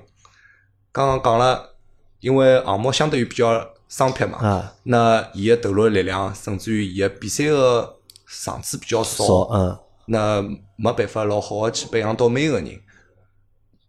[0.92, 1.76] 刚刚讲了，
[2.22, 7.98] 因为项目相对于比较生僻嘛，啊，那伊个投入力量，甚至于伊个比赛个
[8.44, 10.42] 场次比较少，少嗯，那
[10.78, 12.82] 没办法老好个去培养到每个人。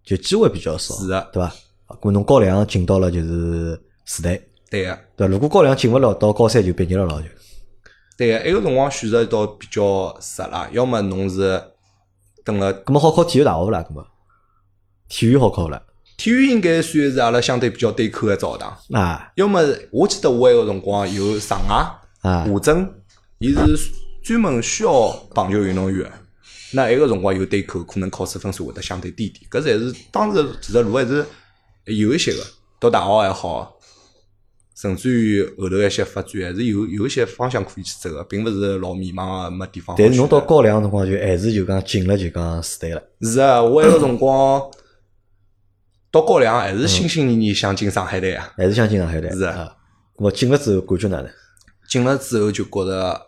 [0.04, 1.46] 就机会比较少，是的，对伐？
[1.86, 5.28] 啊，搿侬高两进到了就是时代，对个，对？
[5.28, 7.28] 如果高两进勿了，到高三就毕业了咯，就
[8.16, 11.62] 对个，埃个辰光选择倒比较适啦，要么侬是
[12.44, 13.84] 等了搿么好考体育大学勿啦？
[13.88, 14.06] 搿么
[15.08, 15.82] 体育好考勿啦？
[16.16, 18.76] 体育应该算是阿拉相对比较对口个澡堂。
[18.92, 21.74] 啊要么我记得我埃个辰光有上海、
[22.20, 22.94] 啊华珍，
[23.38, 23.76] 伊是
[24.22, 26.12] 专门需要棒球运动员的。
[26.74, 29.50] 那埃个辰光有对口，可能考试分数会得相对低点。
[29.50, 31.26] 搿侪是当时其实路还是
[31.86, 32.42] 有一些个，
[32.78, 33.74] 读大学还好，
[34.82, 44.60] 甚至于后头一些发展还是有有一些方向可以去走个，并勿是老迷茫个，没地方但是侬到高两个辰光就还是就讲进了就讲时代了，是啊，我埃个辰光
[46.10, 48.52] 到高两还是心心念念想进上海队啊。
[48.56, 49.72] 还是想进上海队是啊
[50.16, 50.28] 我。
[50.32, 51.30] 进了之后感觉哪能？
[51.88, 53.26] 进了之后就觉着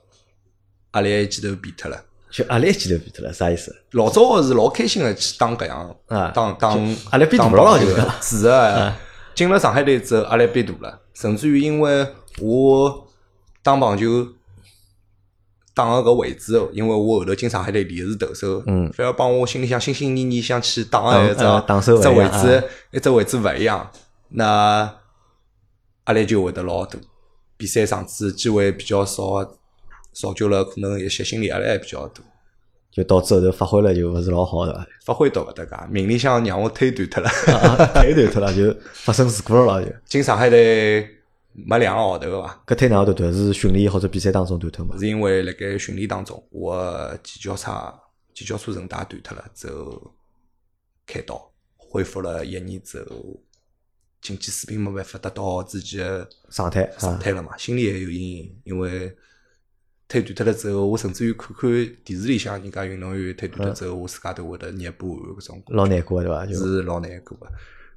[0.94, 2.02] 压力一记头变脱了。
[2.32, 3.72] 就压力一记头变脱了，啥意思？
[3.92, 8.92] 老早是老开心个去打搿样，啊当当就压力变大当了就棒球的是个。
[9.34, 12.06] 进了上海队之后，压力变大了，甚至于因为
[12.40, 13.08] 我
[13.62, 14.28] 打棒球
[15.74, 23.90] 打个搿位置，因为我后头进上海队练的是投手，嗯反而帮我心里向心心念念想去打个一只打手只位置，一只位置勿一样，
[24.28, 24.94] 那
[26.06, 26.98] 压力就会得老大。
[27.56, 29.42] 比赛场次机会比较少，
[30.12, 32.22] 造就了可能一些心理压力也比较大。
[32.94, 34.86] 就导致后头发挥了就勿是老好，对伐？
[35.04, 37.28] 发挥到勿搭界，名里向让我推断脱了。
[37.28, 39.90] 啊， 腿断脱了，就发生事故了咯，就。
[40.06, 41.04] 进上海队
[41.52, 43.34] 没两个号头个伐，搿腿哪能断断？
[43.34, 44.96] 是训练或者比赛当中断脱嘛？
[44.96, 47.92] 是因为辣盖训练当中，我的前脚叉
[48.32, 50.14] 前脚叉韧带断脱了之后
[51.04, 53.42] 开刀，恢复了一年之后，
[54.22, 59.12] 竞技水平没办法达到自己的状态啊，状态了嘛，心里也有阴影，因为。
[60.08, 61.70] 腿断脱了之后，我甚至于看看
[62.04, 65.62] 电视里向人家运动员腿断脱之后，我自家都会得捏不完搿种。
[65.68, 66.44] 老难过对伐？
[66.46, 67.46] 就是老难过个。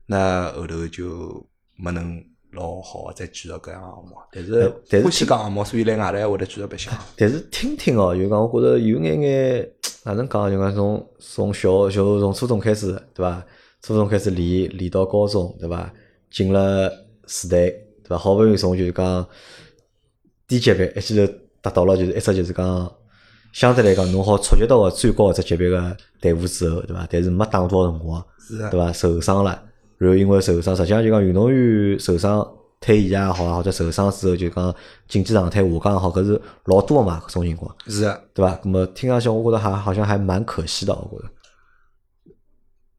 [0.05, 6.93] 那后头就没能老好个再继续搿样项目，但呃是但是欢喜搿项目，所以来外头还会得继续白相。
[7.17, 9.71] 但是听听哦，就讲我觉着有眼眼
[10.05, 13.45] 哪能讲，就讲从从小就从初中开始，对伐？
[13.81, 15.93] 初中开始练练到高中，对伐？
[16.31, 16.91] 进了
[17.25, 17.69] 四队，
[18.03, 18.17] 对伐？
[18.17, 19.27] 好不容易从就是讲
[20.47, 22.91] 低级别一记头达到了就是一只就是讲
[23.51, 27.07] 相对来讲侬好触及到个最高一只级别个队伍之后，对伐？
[27.09, 28.91] 但是没打多少辰光，是啊对伐？
[28.91, 29.61] 受伤了，
[29.97, 32.47] 然后因为受伤，实际上就讲运动员受伤
[32.79, 34.75] 退役也好，或者受伤之后就讲
[35.07, 38.59] 竞技状态下降也好，搿是老多个嘛，搿种情况，是啊，对伐？
[38.63, 41.31] 那么听上去我觉着还好像还蛮可惜的，我觉着。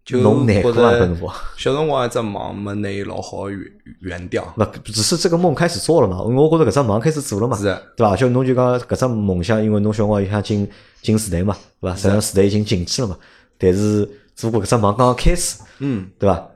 [0.09, 1.35] 就侬难过啊，搿觉辰光。
[1.59, 3.61] 小辰光一只梦没拿伊老好圆
[4.01, 4.43] 圆掉。
[4.57, 8.17] 勿，只是这个梦开始做了嘛，因为我觉着搿只梦开始做了嘛，是的对伐？
[8.17, 10.67] 就侬就讲搿只梦想，因为侬小辰光也想进
[11.03, 11.97] 进时代嘛，对伐？
[11.97, 13.19] 实际上时代已经进去了嘛，
[13.59, 16.49] 但是只不过搿只梦刚刚开始，嗯，对伐？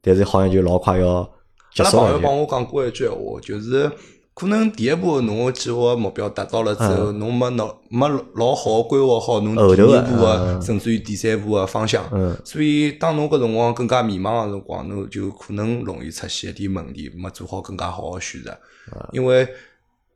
[0.00, 1.28] 但是好像就老快要
[1.74, 3.90] 结阿拉束了就，朋友帮我讲过一句闲话，就是
[4.34, 10.60] 可能第一步侬个计划目标达到了之后，侬没脑没老好地规划好侬第二步个，嗯。
[10.60, 12.04] 甚至于第三步个方向。
[12.12, 12.36] 嗯。
[12.44, 18.50] 所以当侬搿辰光更加迷茫个辰光，侬就可能容易出现一点问题，没做好更加好个选择。
[18.90, 19.08] 啊。
[19.12, 19.48] 因为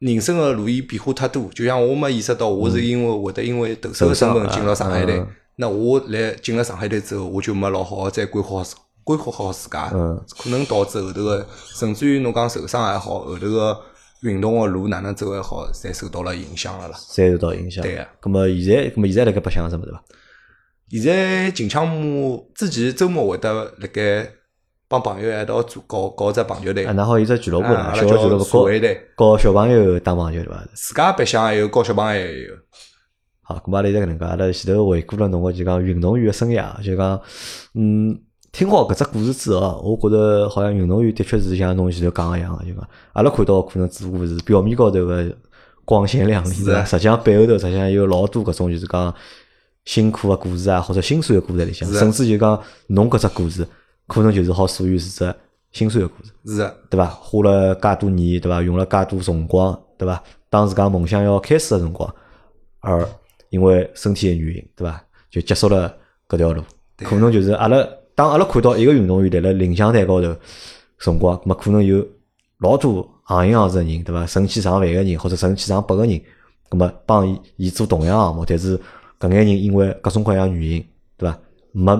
[0.00, 8.70] 人生个路伊变化太多，就像我没意识到，我是因为会得因为投手个身份进了上海队嗯，那我来进了上海队之后，我就没老好地再规划好
[9.04, 9.90] 规划好自家。
[9.94, 13.80] 嗯，可能导致后头个，甚至于侬讲受伤也好，后头个
[14.22, 16.96] 运动个路哪能走还好，侪受到了影响了啦。
[16.96, 17.82] 侪受到影响。
[17.82, 20.02] 对个咁么现在，咁么现在辣盖白相什么对伐？
[20.90, 24.26] 现在近腔目之前周末会得辣盖
[24.88, 30.66] 帮朋友一道组搞搞只棒球队啊，，然后有只俱乐部小俱乐部教社会队，教小朋友打棒球对伐？
[30.74, 32.54] 自家白相也有，教小朋友也有。
[33.42, 37.20] 好，咁阿拉现在搿能介，阿拉前头回顾了侬个就讲运动员个生涯，就讲，
[37.74, 38.18] 嗯，
[38.58, 45.32] 听好搿只故事之后啊，我觉着好像运动员的确是像侬前头讲个一样个，就讲阿拉看到可能只不过是表面高头个
[45.84, 46.64] 光鲜亮丽，实
[46.98, 49.14] 际上背后头实际上有老多搿种就是讲
[49.84, 53.64] 辛苦个故事啊，或者心酸个故事里向，甚至就讲侬搿只故事，
[54.08, 55.34] 可能就是好属于是只
[55.70, 56.32] 心酸个故事。
[56.44, 57.06] 是的，对伐？
[57.06, 58.60] 花了介多年，对伐？
[58.60, 60.20] 用了介多辰光，对伐？
[60.50, 62.12] 当自家梦想要开始个辰光，
[62.80, 63.08] 而
[63.50, 65.00] 因为身体个原因，对伐？
[65.30, 65.94] 就结束了
[66.28, 66.60] 搿条路。
[67.04, 67.76] 可能就是阿拉
[68.18, 70.34] 当阿拉看到一个运动员立辣领奖台高头
[70.98, 72.04] 辰光，咁么可能有
[72.58, 74.26] 老多行业行市个人，对伐？
[74.26, 76.20] 成千上万个人，或者成千上百个人，
[76.68, 78.76] 咁么帮伊伊做同样项目，但是
[79.20, 80.84] 搿眼人因为各种各样原因，
[81.16, 81.38] 对伐？
[81.70, 81.96] 没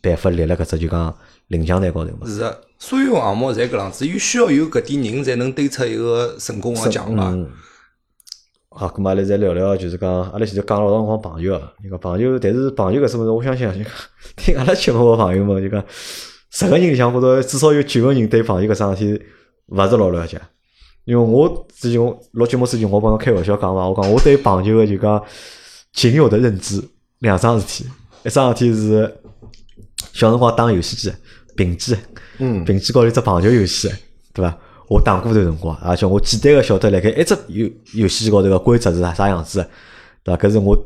[0.00, 1.12] 办法立辣搿只就讲
[1.48, 2.28] 领奖台高头嘛。
[2.28, 7.32] 是的，所有项目侪搿样子，有需要有搿点人才能堆出一个成功个奖嘛。
[7.34, 7.50] 嗯。
[8.78, 13.92] 好，咁阿拉再聊聊，就是讲阿拉前头讲了老长辰光棒球啊，就讲棒球，但是朋友搿什物事，我相信就讲
[14.36, 15.84] 听阿拉节目个朋友们就讲，
[16.52, 19.24] 十个人里向或者至少有九个人对朋友搿桩事体
[19.66, 20.40] 勿是老了解。
[21.06, 25.20] 因为我之前录节目之前，我帮侬开玩笑讲嘛，我讲我对棒球个就讲
[25.92, 26.80] 仅有的认知
[27.18, 27.84] 两桩事体，
[28.24, 29.12] 一桩事体是
[30.12, 31.12] 小辰光打游戏机，
[31.56, 31.96] 平机，
[32.38, 33.88] 嗯，平机高头有只棒球游戏，
[34.32, 34.56] 对伐？
[34.88, 39.64] 我打过段辰光，而且我简单个晓得辣盖一只游游戏高头个规则是啥啥样子，
[40.22, 40.42] 对伐？
[40.42, 40.76] 搿是我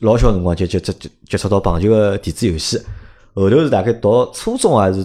[0.00, 2.78] 老小辰光就接接接接触到棒球个电子游戏，
[3.34, 5.02] 后头是大概读初中还是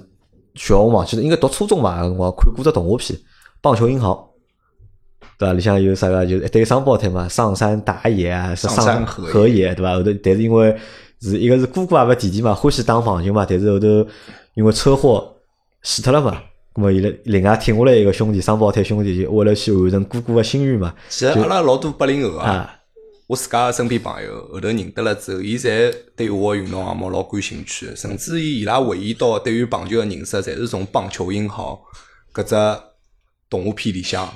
[0.56, 3.18] 小学我忘记了，应该读初中吧，辰光看过只动画片
[3.62, 4.12] 《棒球银行》。
[5.40, 5.54] 对伐？
[5.54, 6.26] 里向有啥个？
[6.26, 9.96] 就是一对双胞胎嘛，上山打野啊，是上山河河野，对伐？
[9.96, 10.78] 后头但是因为
[11.22, 13.88] 是一个是哥哥也勿弟弟嘛，欢喜打棒球嘛，但是后头
[14.54, 15.34] 因为车祸
[15.82, 16.40] 死脱了嘛，
[16.74, 22.80] 咁么伊拉另外挺下来一个兄弟，双胞胎兄弟就为了去完成哥哥个心愿嘛，其实阿拉老多八零后啊，啊，
[23.28, 31.80] 我自家个身边朋友后头认得了之后，伊侪对我个运动项目老感兴趣，甚至于伊拉回忆到对于棒球个认识，侪是从《棒球英豪》
[32.42, 32.84] 搿只
[33.50, 34.28] 动画片里向。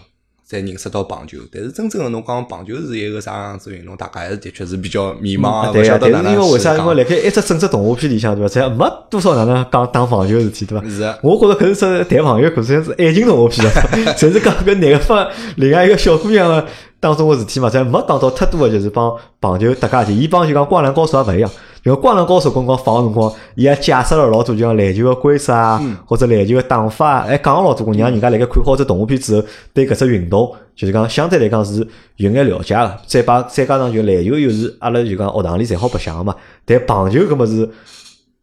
[0.50, 6.78] 才认识到棒球，但是真正个侬讲棒球是一个啥样子运动，大家还是的确是比较迷茫啊，勿对呀，晓得哪能但是因为为啥？
[6.78, 8.62] 因为辣盖一只整只动画片里向，对伐？
[8.62, 10.88] 侪没多少哪能讲打棒球个事体，对伐？
[10.90, 13.72] 是啊我觉着搿是只谈朋友，搿算是爱情动画片了，
[14.16, 16.66] 侪是讲搿男个帮另外一个小姑娘个
[17.02, 20.24] 当中个事体嘛，侪没讲到太多个就是帮棒球搭界事体。
[20.24, 21.52] 伊帮就讲灌篮高手也勿一样，
[21.88, 32.98] 就灌篮高手辰光放个辰光，伊也解释了老多，就像篮球个规则啊，或者篮球个打法啊，还讲了老多，让人家辣盖看好只动画片之后，对搿只运动就是讲相对来讲是有眼了解个。
[33.08, 37.70] 再把再加上就篮球又是阿拉就讲学堂里侪好白相个嘛，但棒球搿物事。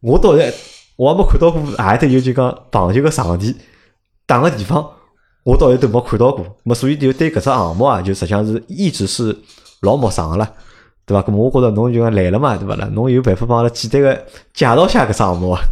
[0.00, 0.54] 我到现在
[0.96, 3.54] 我也没看到过阿里搭有就讲棒球个场地
[4.26, 4.86] 打个地方，
[5.44, 6.44] 我到现在都没看到过。
[6.62, 9.36] 么所以就对搿只项目啊，就实际上是一直是
[9.82, 10.50] 老陌生个啦，
[11.06, 11.22] 对伐？
[11.22, 12.86] 咁么我觉着侬就讲来了嘛，对伐啦？
[12.92, 14.14] 侬有办法帮阿拉简单个
[14.52, 15.62] 介绍下搿只项目伐？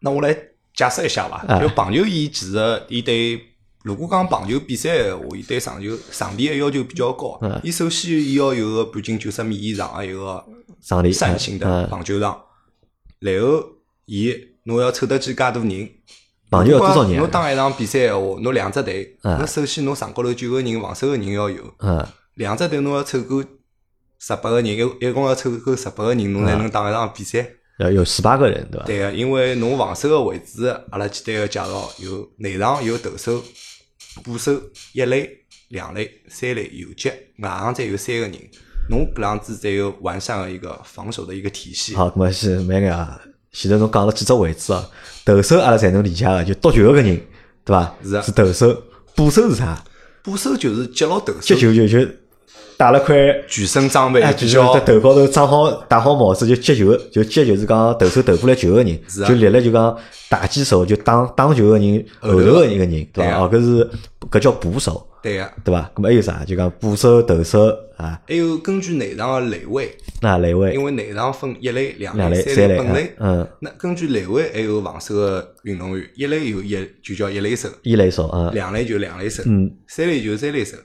[0.00, 0.34] 那我来
[0.74, 1.36] 解释一下伐。
[1.48, 3.40] 啊就棒球，伊其实伊对，
[3.82, 7.60] 如果讲棒球比赛闲话，伊对场球场地个要求比较高嗯。
[7.62, 10.44] 伊首先伊要有个半径九十米以上个一个
[10.82, 12.38] 场地扇形的嗯棒球场，
[13.20, 13.64] 然后
[14.04, 15.88] 伊侬要凑得起介多人。
[16.48, 23.42] 棒球要多少人啊侬打一场比赛闲话，侬两只队，嗯侬首先侬场高头九个人，防守个人要有，嗯，两只队侬要凑够
[24.26, 27.46] 十八个人，一一共要凑够十八个人，侬才能打一场比赛。
[27.78, 28.86] 要有十八个人，对伐？
[28.86, 33.40] 对个，因为侬防守个位置，阿拉简单个介绍，有内场有投手、
[34.24, 34.52] 捕手、
[34.94, 35.30] 一类、
[35.68, 37.08] 两类、三类、游击，
[37.38, 38.32] 外行再有三个人，
[38.90, 41.94] 侬搿样子才有完善个一个防守的一个体系。
[41.94, 43.20] 好，咁么是慢眼啊。
[43.52, 44.90] 前头侬讲了几只位置啊？
[45.24, 47.16] 投手阿拉才能理解个，就丢球个人，
[47.64, 47.94] 对伐？
[48.02, 48.82] 是啊是投手，
[49.14, 49.84] 捕手是啥？
[50.24, 52.00] 捕手就是接牢投手接，球就就
[52.76, 53.16] 打了块
[53.48, 59.96] 全身装备就是在头高头装好戴好帽子就接球，就接就是讲投手投过来球个人，是啊就立了就讲
[60.28, 63.38] 打击手就打打球个人后头个一个人，对伐？
[63.38, 63.90] 哦，搿是
[64.30, 65.50] 搿叫捕手，对个。
[65.64, 65.90] 对伐？
[65.94, 66.44] 咁么还有啥？
[66.44, 73.14] 就讲捕手、投手啊，还有根据内场个垒位，那垒位因为内场分一类、两类、三三垒，本类。
[73.18, 80.76] 嗯，那根据垒位还有防守个运动员，一类有一就叫一类手，一类手啊，两类就两类手，嗯，三类就三类手。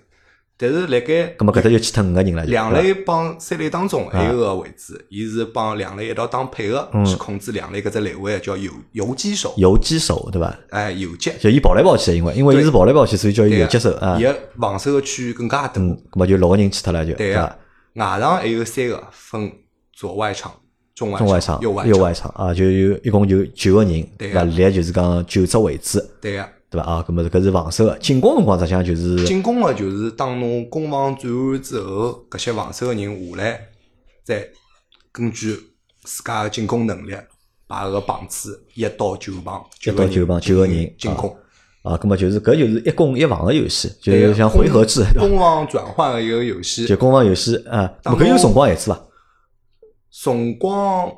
[0.62, 10.56] 但是辣盖咁么搿搭就去脱五个人了，两类帮三类当中还有个位置，伊是帮两类一道打配合，去控制两类搿只垒位，叫游游击手，游击手对伐？
[10.70, 11.32] 哎，游击。
[11.40, 14.24] 就伊跑来跑去的，因为因为伊是跑来跑去，所以叫伊游击手啊伊。
[14.24, 15.82] 个防守个区域更加大。
[15.82, 17.58] 嗯，咁么就六个人去脱了就，对啊？，
[17.96, 19.52] 外场还有三个，分
[19.94, 20.54] 左外场、
[20.94, 24.44] 中外场、右外场啊，就有一共就九个人，对伐？
[24.44, 26.46] 立就是讲九只位置，对个。
[26.72, 26.88] 对伐？
[26.88, 33.68] 啊，咁么搿是防守个，进攻辰光实际上就是进攻个就是当侬攻防转换之后，搿些防守个人下来，
[34.24, 34.48] 再
[35.12, 35.54] 根据
[36.04, 37.14] 自家个进攻能力，
[37.68, 41.36] 排个棒次一到九棒，一到九棒九个人进攻。
[41.84, 46.86] 啊，咁么就是搿就是一攻一防个游戏，就是像回合制，攻防转换个一个游戏。
[46.86, 49.02] 就攻防游戏啊，当搿有中辰光限制伐？
[50.12, 51.12] 辰光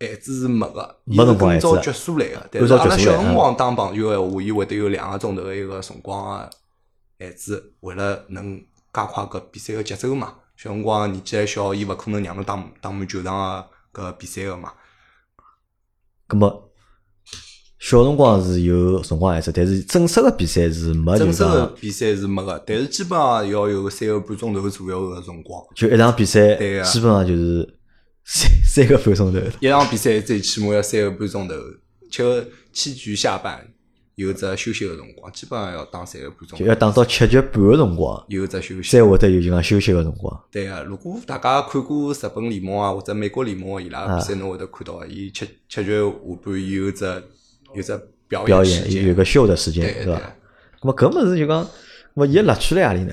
[0.00, 2.48] 限制是没个，伊没是按照局数来个。
[2.50, 6.50] 但按是阿拉小照局数来辰光打棒球个闲话，伊会得有两个钟头个一个辰光个
[7.18, 8.60] 限制，为了能
[8.92, 10.34] 加快搿比赛个节奏嘛。
[10.56, 14.72] 小辰光年纪还小，伊勿可能让侬打打满九场个搿比赛个嘛。
[16.28, 16.70] 咁么
[17.78, 25.62] 小辰光是有辰光限制，但是正式个比赛是没就正式个讲，比赛是没个，但是基本上要有三个半钟头左右个辰光。
[25.74, 27.79] 就一场比赛对个基本上就是
[28.32, 29.40] 三三个半钟头。
[29.58, 31.54] 一场比赛最起码要三个半钟头，
[32.08, 32.22] 七
[32.72, 33.66] 七局下半
[34.14, 39.04] 有只休息个辰光，基本上要打三个半钟就，要打到七局半个辰光，有只休息才。
[39.04, 40.44] 会得有就讲休息个辰光。
[40.52, 46.04] 对个，如果大家看过日本联盟啊或者美国联盟伊拉啊比赛，侬会得看到，伊七七局下
[46.44, 47.24] 半有只
[47.74, 50.36] 有只表表时间演有有个秀的时间，对对对伐？
[50.80, 51.68] 咁么搿物事就讲，咁
[52.14, 53.12] 么伊个乐趣辣何里呢？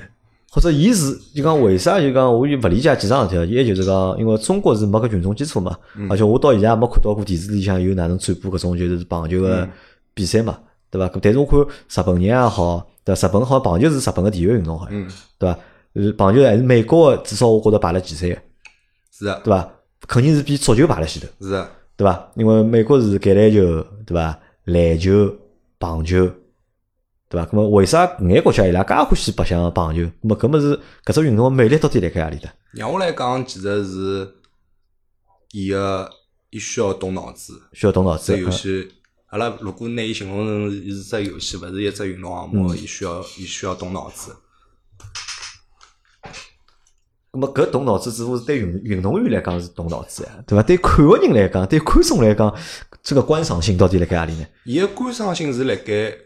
[0.50, 3.44] 或者伊是就讲为啥就讲我就勿理解几桩事体啊？
[3.44, 9.68] 一就是讲，因为中国是没搿群众基础嘛，嗯而且我到现在也没看到过电视里向有哪能转播搿种就是棒球嗯个
[10.14, 10.58] 比赛嘛，
[10.90, 11.06] 对伐？
[11.08, 13.28] 咁但是我看日本人也好，对伐？
[13.28, 15.58] 日本好像棒球是日本个体育运动好像，嗯，对伐？
[15.94, 18.36] 呃，棒球还是美国个，至少我觉着排了前三个，
[19.12, 19.70] 是啊，对伐？
[20.06, 21.46] 肯定是比足球排了前头。
[21.46, 22.30] 是啊，对伐？
[22.36, 24.38] 因为美国是橄榄球，对伐？
[24.64, 25.34] 篮球、
[25.78, 26.30] 棒球，
[27.28, 27.48] 对伐？
[27.52, 30.10] 那么为啥搿眼国家伊拉介欢喜白相棒球？
[30.22, 32.52] 那么搿么是搿只运动个魅力到底辣盖何里搭？
[32.72, 34.34] 让我来讲，其实是
[35.52, 36.10] 伊个
[36.50, 37.60] 伊需要动脑子。
[37.72, 38.38] 需要动脑子这。
[38.38, 38.90] 游戏，
[39.26, 44.34] 阿拉如果拿伊形容成是只游戏，勿是一只运动项目，伊需要伊需要动脑子。
[47.30, 50.62] 那么搿动脑子，只不过是对运运动员来讲是动脑子呀，对伐？
[50.62, 52.52] 对看个人来讲，对观众来讲，
[53.02, 54.46] 这个观赏性到底辣盖何里呢？
[54.64, 56.16] 伊个观赏性是辣盖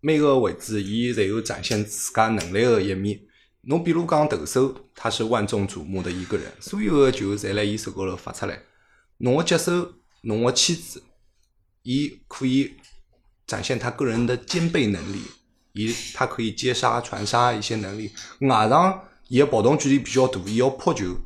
[0.00, 3.20] 每个位置，伊侪有展现自家能力个一面。
[3.62, 8.62] 侬比如讲投手，他是万众瞩目的一个人，所有个球侪辣伊手高头发出来。
[9.18, 11.02] 侬个接手，侬个妻子，
[11.82, 12.74] 伊可以
[13.46, 15.22] 展现他个人的兼备能力，
[15.72, 18.12] 伊他可以接杀、传杀一些能力。
[18.42, 21.16] 外场伊个跑动距离比较大，伊要扑球，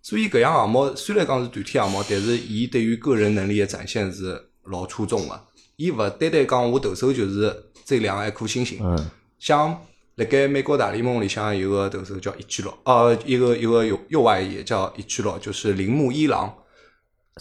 [0.00, 5.48] 所以搿样项目虽然讲是团体项目，但是伊对于个人能力的展现是老出众个。
[5.76, 9.80] 伊勿单单讲我投手就是这两一颗星星，嗯，像
[10.16, 16.54] 辣盖美国大联盟里向有个投手叫一居洛，呃，一个一个右右外野叫一居洛，就是铃木一郎。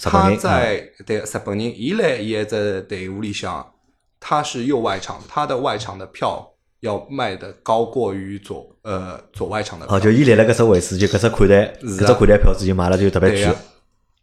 [0.01, 3.73] 他在对日本人，伊来伊一只队伍里向，
[4.17, 6.47] 他是右外场，他的外场的票
[6.79, 9.97] 要卖的高过于左呃左外场的票。
[9.97, 13.53] 哦，就伊立了搿只位置，就搿只看台，搿只看台票子就买了就特别贵。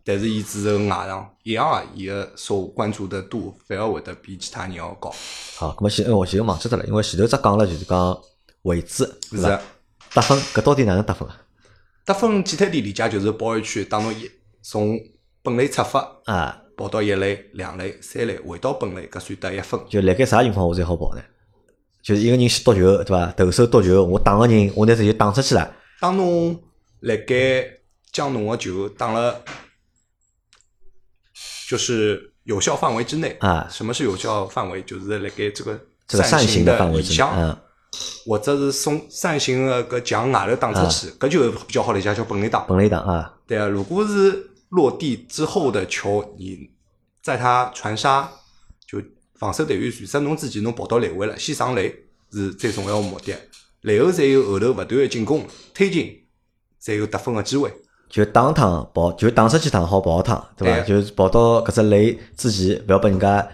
[0.06, 5.12] 但是伊只是外场一样啊，伊个受关注的度反而会得比其他人要高。
[5.56, 8.16] 好，咁么前我前头忘记脱了，因为前头只讲了就是讲
[8.62, 9.60] 位置，是啊？
[10.14, 11.42] 得分搿到底哪能得分啊？
[12.04, 14.30] 得分简单点理解就是保卫区当中一
[14.62, 14.96] 从
[15.42, 19.80] 本垒出发，啊，跑到一垒、两垒、三垒，回到本垒，搿算得一分。
[19.90, 21.22] 就辣盖啥情况下才好跑呢？
[22.00, 23.26] 就是一个人先夺球，对伐？
[23.32, 26.56] 投手夺球，我打个人，我拿只球打出去了，当侬
[27.00, 27.66] 辣盖
[28.12, 29.42] 将侬个球打了，
[31.68, 34.80] 就是有效范围之内啊什么是有效范围？
[34.84, 37.58] 就是辣盖这个这个扇形形的范围之内，嗯，
[38.24, 42.60] 或者是从扇形个搿墙外头打出去，搿就比较好理解，叫本垒打。
[42.60, 46.70] 本垒打啊，对啊，如果是落地之后的球，你
[47.20, 48.30] 在他传杀，
[48.86, 49.02] 就
[49.34, 51.92] 防守队员传杀侬之前，侬跑到垒位了，先上垒
[52.32, 53.34] 是最重要的目的。
[53.80, 55.44] 然后才有后头勿断的进攻
[55.74, 56.24] 推进，
[56.78, 57.72] 才有得分的机会。
[58.08, 60.80] 就打趟跑，就打出去趟好跑趟，对伐？
[60.80, 63.46] 就是跑到搿只雷之前，勿要拨人家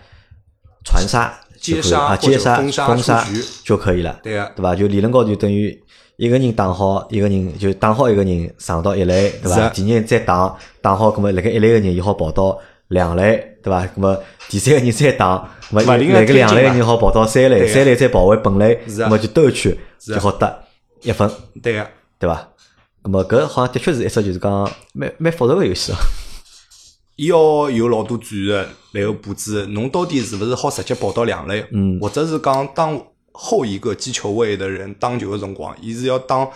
[0.84, 3.24] 传杀接杀啊，接杀、封杀
[3.64, 4.74] 就可以了，对啊，对伐？
[4.74, 5.76] 就理论高头就等于
[6.16, 9.68] 一个人打好，一个人就打好一个人上到一垒，对伐？
[9.70, 13.86] 第二人再打打好，葛末辣盖一垒个人伊好跑到两垒，对伐？
[13.86, 15.38] 葛末第三个人再打，
[15.70, 20.64] 葛末勿辣盖两垒个人好跑到三垒，对啊三垒再跑回本垒，是啊葛末就兜一圈就好得
[21.03, 21.30] 一分。
[21.62, 21.86] 对个、
[22.18, 22.48] 对伐？
[23.03, 25.96] 咁么搿好像的确是一只就是讲蛮蛮复杂个游戏哦。
[27.16, 33.00] 伊 要有老多战术，然后布置，侬到底是勿是好直接跑到两垒，嗯或者是讲当
[33.32, 36.48] 后一个击球位的人打球个辰光，伊是要当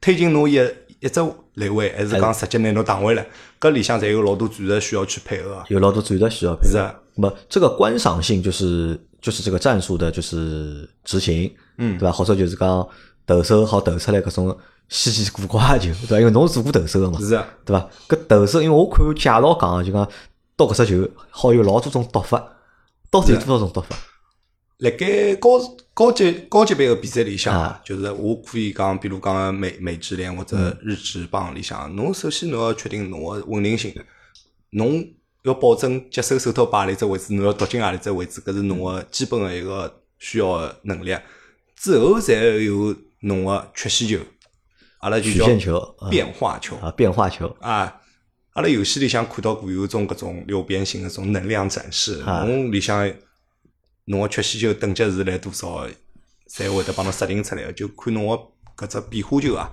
[0.00, 0.54] 推进侬一
[1.00, 1.20] 一只
[1.54, 3.26] 垒位，还是讲直接拿侬打回来？
[3.60, 5.64] 搿里向侪有老多战术需要去配合啊。
[5.68, 6.72] 有老多战术需要配合。
[6.72, 12.12] 是啊，那么这个观赏性就是就是这个战术的，就是执行，嗯对伐？
[12.12, 12.86] 或者就是讲
[13.26, 14.56] 投手好投出来搿种
[14.88, 16.18] 稀奇古怪的球，对伐？
[16.20, 17.88] 因为侬是做过投手个嘛，是啊，对伐？
[18.08, 20.08] 搿投手，因为我看介绍讲就讲
[20.56, 22.42] 到搿只球好有老多种打法，
[23.10, 23.96] 到底有多少种打法？
[24.78, 25.50] 辣盖高
[25.94, 33.94] 高级高级别个比赛里向啊，就是我可以讲，比如讲美美职联或者日职棒里向，侬首先侬要确定侬个稳定性，
[34.70, 35.06] 侬
[35.44, 41.16] 要保证接手手套摆何里只位置，侬要夺进何里只位置，搿是侬个基本个一个需要个能力。
[41.76, 44.18] 之后才有侬个缺陷球，
[45.04, 47.94] 阿拉就叫曲线球啊变化球啊，变化球啊。
[48.54, 53.12] 阿拉游戏里向看到过有种搿种六边形搿种能量展示，啊侬里向
[54.06, 55.86] 侬个缺陷球等级是来多少，
[56.46, 59.70] 才会得帮侬设定出来个，就看侬个搿只变化球啊，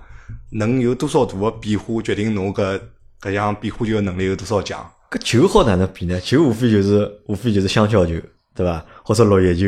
[0.50, 2.78] 能有多少大个变化，决定侬搿
[3.22, 4.92] 搿样变化球个能力有多少强。
[5.10, 6.20] 搿球好哪能比呢？
[6.20, 8.14] 球无非就是无非就是香蕉球，
[8.54, 8.84] 对伐？
[9.02, 9.66] 或者落叶球，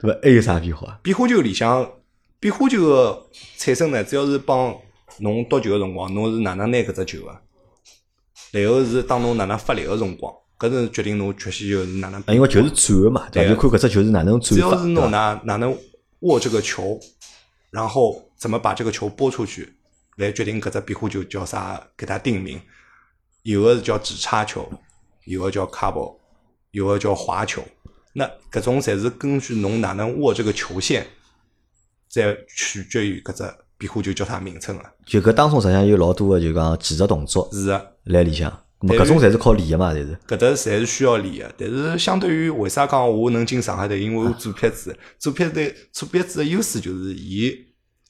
[0.00, 0.18] 对伐？
[0.22, 1.00] 还有啥变化？
[1.02, 1.90] 变化球里向，
[2.38, 3.26] 变化球个
[3.56, 4.76] 产生呢，主要是帮
[5.18, 7.40] 侬夺球个辰光，侬是哪能拿搿只球个，
[8.52, 12.20] 然后是当侬哪能发力个辰光，搿是决定侬决心球是哪能。
[12.22, 14.88] 啊，因为球是转个嘛，对就看搿只球是哪能转法，只要是？
[14.88, 15.76] 侬哪哪能
[16.20, 16.98] 握这个球，
[17.70, 19.74] 然后怎么把这个球拨出去，
[20.16, 22.60] 来决定搿只比花球叫啥，给它定名。
[23.42, 24.66] 有个是叫直插球，
[25.24, 26.18] 有个叫卡波，
[26.70, 27.62] 有个叫滑球。
[28.14, 31.06] 那搿种侪是根据侬哪能握这个球线，
[32.08, 34.82] 再取决于搿只比花球叫啥名称了。
[35.06, 38.50] 就搿当中实际上有老多个就讲技术动作是个，来里向，
[38.80, 40.18] 咁么对搿种侪是靠练个嘛，侪是。
[40.26, 41.54] 搿搭侪是需要练个。
[41.58, 47.52] 但是相对于为啥讲我能进上海队，因为我左撇子，左撇子左撇子的优势就是伊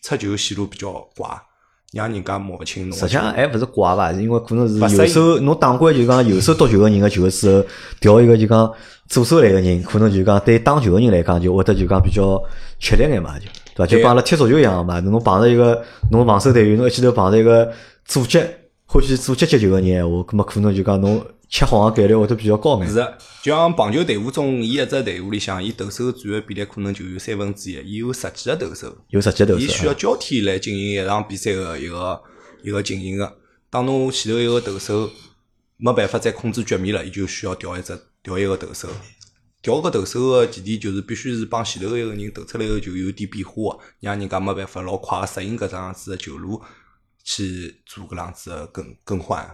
[0.03, 1.29] 出球线路比较怪，
[1.93, 2.99] 让人家摸勿清侬。
[2.99, 7.67] 实际上还勿是怪伐，因为可能是右手侬打惯就讲右手夺球个人个球之后，
[8.01, 8.71] 调一个就讲
[9.09, 12.43] 左手来个人，可能就讲对打球个人来讲就会得就讲比较
[12.79, 13.87] 吃力眼嘛，就对伐？
[13.87, 17.72] 就帮阿拉踢足球一样个嘛，侬碰着一个侬防守队员，侬一记头碰着一个
[18.05, 18.41] 左脚
[18.87, 22.95] 欢喜左脚接球个人闲话，咁么可能就讲侬吃好个概率会得比较高眼是。
[22.95, 32.20] 的，就像棒球队伍中，伊一只队伍里向，伊投手占个比例可能就有三分之一，伊有十几个投手，有十几个投手伊需要，交替来进行一场比赛个一个
[32.62, 33.33] 一个进行个。
[33.70, 35.11] 当侬前头一个投手
[35.77, 38.89] 没办法再控制局面了，伊就需要调一只调一个投手。
[39.65, 46.61] 调个投手个前提就是必须是帮前头一个人投出来个球有点变化个，让人家没办法老快个适应搿桩样子个球路
[47.25, 49.51] 去做搿样子个更更换。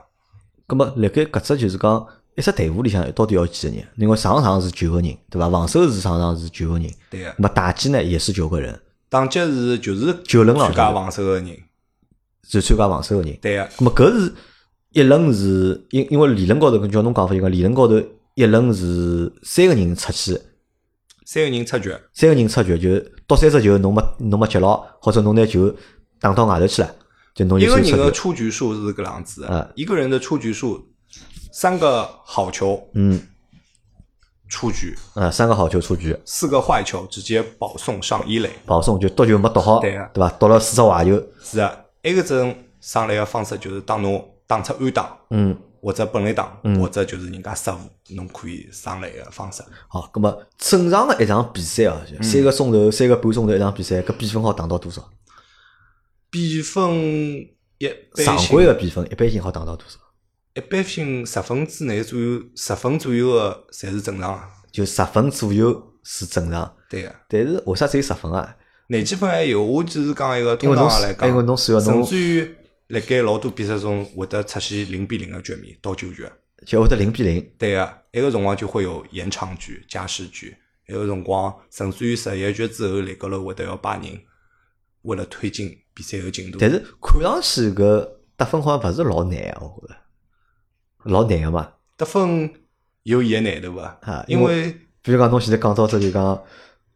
[0.67, 2.05] 咁么辣盖搿只就是讲
[2.35, 3.87] 一只队伍里向到底要几个人？
[3.99, 5.49] 因为上场是九个人，对伐？
[5.49, 11.57] 防守是上场是九个人，对个咁，么打击呢也是九个人，打击是就是九轮了参加防守个人，
[12.43, 13.39] 是参加防守个人。
[13.41, 13.65] 对个。
[13.69, 14.35] 咁么搿是
[14.91, 17.95] 一轮是因因为理论高头，跟叫侬讲法就讲理论高头
[18.41, 20.33] 一轮是三个人出去，
[21.27, 25.71] 三个人出局，三个人出局，就夺三只球侬没侬没接牢，或者侬拿球
[26.19, 26.91] 打到外头去了，
[27.35, 27.77] 就侬一个。
[27.77, 28.51] 人的出局。
[28.51, 29.51] 数是搿样子啊。
[29.51, 30.89] 的，一个人的出局数，
[31.53, 33.21] 三个好球嗯，
[34.49, 38.49] 出局，嗯，三个好球出局，四个坏球直接保送上一垒。
[38.65, 40.09] 保送就夺球没夺好，对啊。
[40.15, 40.31] 对伐？
[40.39, 41.71] 夺了四只坏球，是啊，
[42.05, 45.19] 埃个种上来个方式就是当侬打出安打。
[45.29, 45.55] 嗯。
[45.81, 47.79] 或者本垒打，或者就是人家失误，
[48.15, 49.63] 侬可以上来个方式。
[49.89, 55.09] 好，咁么正常的一场比赛啊，三个钟头、三个半钟头一场比赛，搿比分好打到多少？
[56.31, 56.93] 比分
[57.79, 57.91] 一
[58.25, 59.99] 常规的比分一般性好打到多少？
[60.55, 64.43] 一般性十分之内左右，十分左右个侪是正常的。
[64.71, 68.57] 就十分左右是正常，对个，但是为啥只有十分啊？
[68.89, 72.57] 廿几分还有，我就是讲一个通常来讲，因为侬算个侬甚至于
[72.91, 76.27] 辣盖老多比赛中会得出现零比零个局面到九局。
[76.67, 80.55] 就会得零比零，对个，埃个辰光就会有延长局、加时局，
[80.89, 84.21] 埃个辰光甚至于十一局之后，辣高头会得要摆人，
[85.01, 86.59] 为了推进比赛个进度。
[86.61, 89.99] 但是看上去搿得分好像勿是老难啊，我觉着
[91.05, 91.73] 老难个嘛。
[91.97, 92.53] 得分
[93.05, 94.25] 有伊个难度啊伐？
[94.29, 94.71] 因因为
[95.01, 96.45] 比如讲侬现在讲到这就讲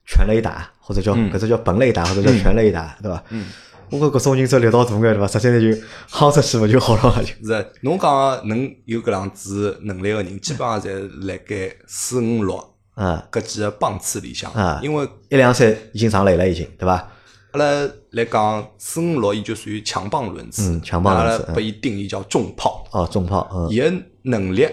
[0.04, 3.24] 全垒打，或者叫嗯搿只叫本垒打，或者叫全垒打，对伐？
[3.30, 3.46] 嗯，
[3.90, 5.26] 我觉搿种人只要力道大眼，对伐？
[5.26, 5.78] 直接就
[6.10, 7.22] 夯出去勿就好了嘛？
[7.22, 12.56] 就是侬讲能有搿样子能力个人，基本上侪辣盖四五六
[12.94, 17.10] 啊，搿几个帮次里向啊，因为一两三已经上来了，已经对伐？
[17.52, 22.84] 阿拉来讲四五六，伊就属于强棒轮子，嗯强棒轮次阿拉拨伊定义叫重炮。
[22.90, 24.66] 哦，重炮，嗯，伊个能力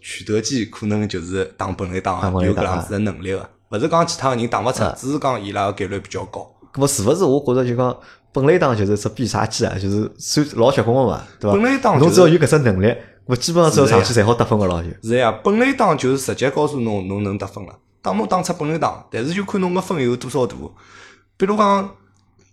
[0.00, 6.50] 取得机可能就是打本垒打有搿样子的能力个，勿是讲其他个人打勿出啊，只是讲伊拉个概率比较高。
[6.72, 7.22] 搿么是勿是？
[7.22, 7.96] 我觉着就讲
[8.34, 11.56] 本来打就是只必杀技啊，就是算老结棍个嘛，对伐？
[11.56, 12.94] 本来打就是侬只要有搿只能力，
[13.26, 17.78] 我基本上只要上去侪好得分个咯，就是呀，本来打就是直接告诉侬侬能得分了。
[18.02, 20.54] 当侬打出本来打，但是就看侬个分有多少大。
[21.36, 21.90] 比如讲，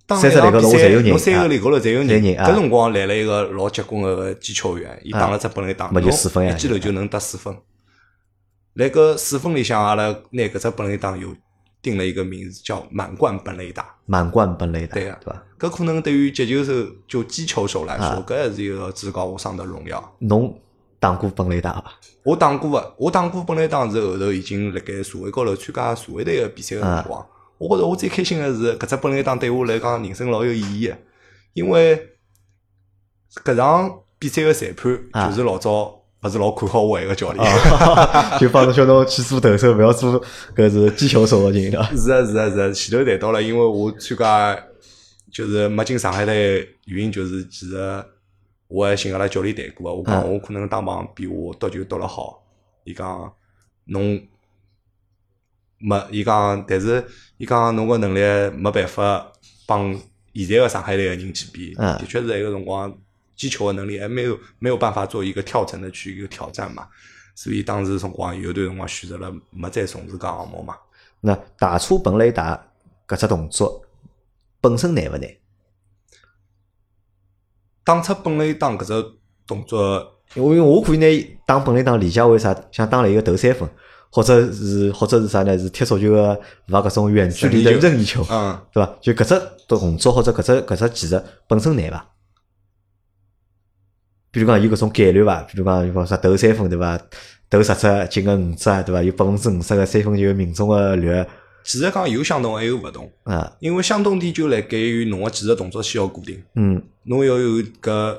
[0.06, 7.54] 当三十一场比赛侬三啊个里高头侪有人，搿辰光来了一个老结棍个技巧员，伊打了只本垒打，那就侬一记头就能得四分。
[8.76, 11.36] 辣搿四分里向，阿拉拿搿只本垒打有
[11.82, 13.96] 定了一个名字叫满贯本垒打。
[14.06, 15.44] 满贯本垒打，对呀对伐？
[15.60, 20.16] 搿可能对于击球手就击球手来啊说，搿还是一个至高无上的荣耀。
[20.20, 20.60] 侬
[21.00, 21.94] 打过本垒打伐？
[22.24, 27.26] 我打过啊，我打过本来打是后头已经辣盖社会高头参加社会队个比赛个辰光，
[27.58, 30.98] 我觉着我最开心个是搿只本来打对我来讲人生老有意义个，
[31.54, 32.10] 因为
[33.44, 37.44] 搿场比赛个裁啊判就是老早勿是老看好我一个教练。
[38.40, 40.22] 就帮侬叫侬去做投手，勿要做
[40.56, 41.84] 搿是击球手个人，对伐？
[41.96, 44.64] 是啊是啊是啊，前头谈到了，因为我参加
[45.32, 48.04] 就是没进上海队，原因就是其实
[48.68, 49.92] 我还寻阿拉教练谈过。
[49.92, 50.34] 个，我讲嗯。
[50.34, 52.44] 我可能打棒比我夺球打了好，
[52.84, 53.34] 伊讲
[53.86, 54.22] 侬
[55.80, 57.04] 没，伊讲，但是
[57.38, 58.20] 伊讲侬个能力
[58.56, 59.32] 没办法
[59.66, 59.92] 帮
[60.36, 61.98] 现在个上海队个人去比，嗯。
[61.98, 62.96] 的确是一个辰光
[63.36, 66.88] 击球个能力还没有没有办法做一个跳层的去一个挑战嘛，
[67.36, 70.76] 所以当时辰光有段辰光选择了没再从事搿项目嘛。
[71.20, 72.56] 那打出本垒打
[73.08, 73.82] 搿只动作
[74.60, 75.30] 本身难勿难？
[77.84, 79.12] 打出本垒打搿只
[79.48, 83.68] 动作，因为我可以拿打本垒打理解为啥，像打了一个投三分，
[84.12, 85.58] 或者是或者是啥呢？
[85.58, 88.98] 是踢足球个勿搿种远距离的任意球，嗯，对伐？
[89.02, 92.11] 就搿只动作或者搿只搿只技术本身难伐？
[94.32, 95.42] 比如讲有搿种概率伐？
[95.44, 97.00] 比如讲有讲啥投三分对伐？
[97.50, 99.04] 投十只进个五只对伐？
[99.04, 101.26] 有百分之五十个三分球命中个率
[101.64, 106.42] 其实讲有相同还有勿同，啊，因为相同点就辣盖于侬个技术动作先要固定。
[106.56, 108.18] 嗯侬要有搿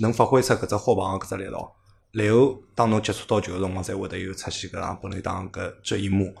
[0.00, 1.72] 能发挥出搿只后防搿只力道，
[2.12, 6.32] 然后当侬接触到球个辰光，才会得有出现搿样本垒打搿这一幕。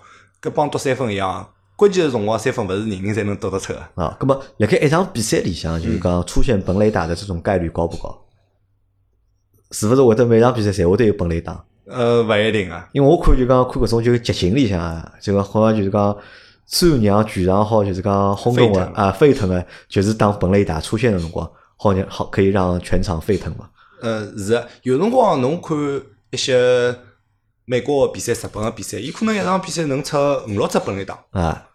[0.42, 3.80] 搿帮夺三分一样，关键个辰光三分勿是人人侪能夺得出个。
[3.94, 8.23] 啊，葛么辣盖一场比赛里向，就是讲出现本垒打的这种概率高不高？
[9.74, 11.64] 是勿是会得每场比赛侪会得有本垒打？
[11.86, 12.88] 呃，勿一定啊。
[12.92, 16.16] 因为我看就讲看搿种就是集锦里向啊，就讲好像就是讲
[16.64, 23.68] 最让全场好就是讲轰动沸腾的啊沸腾的，就是当本垒打出现的辰光，好像好可以让全场沸腾嘛。
[24.00, 25.76] 呃，是的，有辰光侬看
[26.30, 26.94] 一些
[27.64, 30.16] 美国个比赛、日本个比赛，伊可能一场比赛能出
[30.46, 31.18] 五六只本垒打。
[31.32, 31.68] 啊，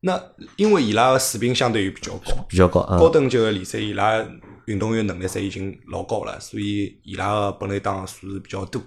[0.00, 0.20] 那
[0.56, 4.24] 因为伊拉个水平相对于比较高，比较高高等级个联赛，伊拉
[4.70, 8.80] 运动员能力侪已经老高了，所以伊拉个本垒打数是比较多。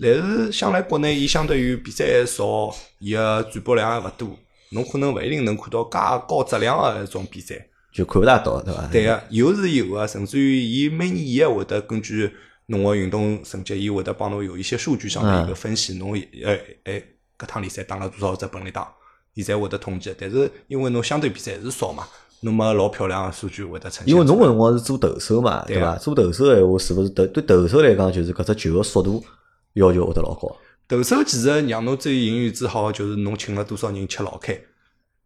[0.00, 4.38] 但是想来国内，伊相对于比赛还少，伊个转播量也勿多，
[4.70, 7.68] 侬可能勿一定能看到介高质量个一种比赛。
[7.92, 8.86] 就看勿大到，对伐？
[8.92, 12.30] 对个，有是有个，甚至于伊每年伊还会得根据
[12.66, 16.14] 侬个运动成绩，伊会得帮侬有一些数据上的一个分析，侬
[16.44, 17.02] 哎哎
[17.38, 18.92] 搿趟联赛打了多少只本垒打，
[19.32, 20.14] 伊侪会得统计。
[20.18, 22.06] 但是因为侬相对比赛还是少嘛，
[22.46, 24.10] 那么老漂亮个数据会得呈现出。
[24.10, 25.96] 因为侬搿辰光是做投手嘛，对伐？
[25.96, 29.24] 做投手个闲话，是勿是投对投手来讲，就是搿只球个速度
[29.72, 30.56] 要求会得老高？
[30.86, 34.64] 投手其实让侬最引以自豪的就是侬请了多少人吃老 K。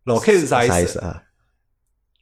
[0.05, 0.99] 老 K 是啥意思？
[1.01, 1.23] 啊？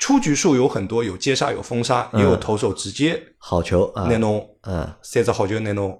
[0.01, 5.96] 出局数有很多，有接杀，有封杀，也有投手直接好球啊，拿侬嗯，三只好球拿侬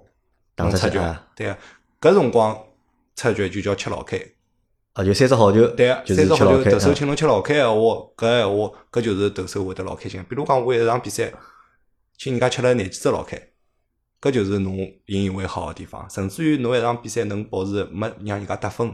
[0.55, 0.99] 打出局。
[1.35, 1.57] 对个，
[2.01, 2.57] 搿辰光
[3.15, 4.35] 出局就叫吃老 K。
[4.93, 7.79] 啊，就三只好球，对三只好球，投手请侬吃老开个话，
[8.17, 10.23] 搿闲话搿就是投手会得老开心。
[10.27, 11.31] 比如讲，我一场比赛
[12.17, 13.41] 请人家吃了廿几只老开，
[14.19, 16.09] 搿就是侬引以为豪个地方。
[16.09, 18.93] 甚至于侬一场比赛能保持没让人家得分，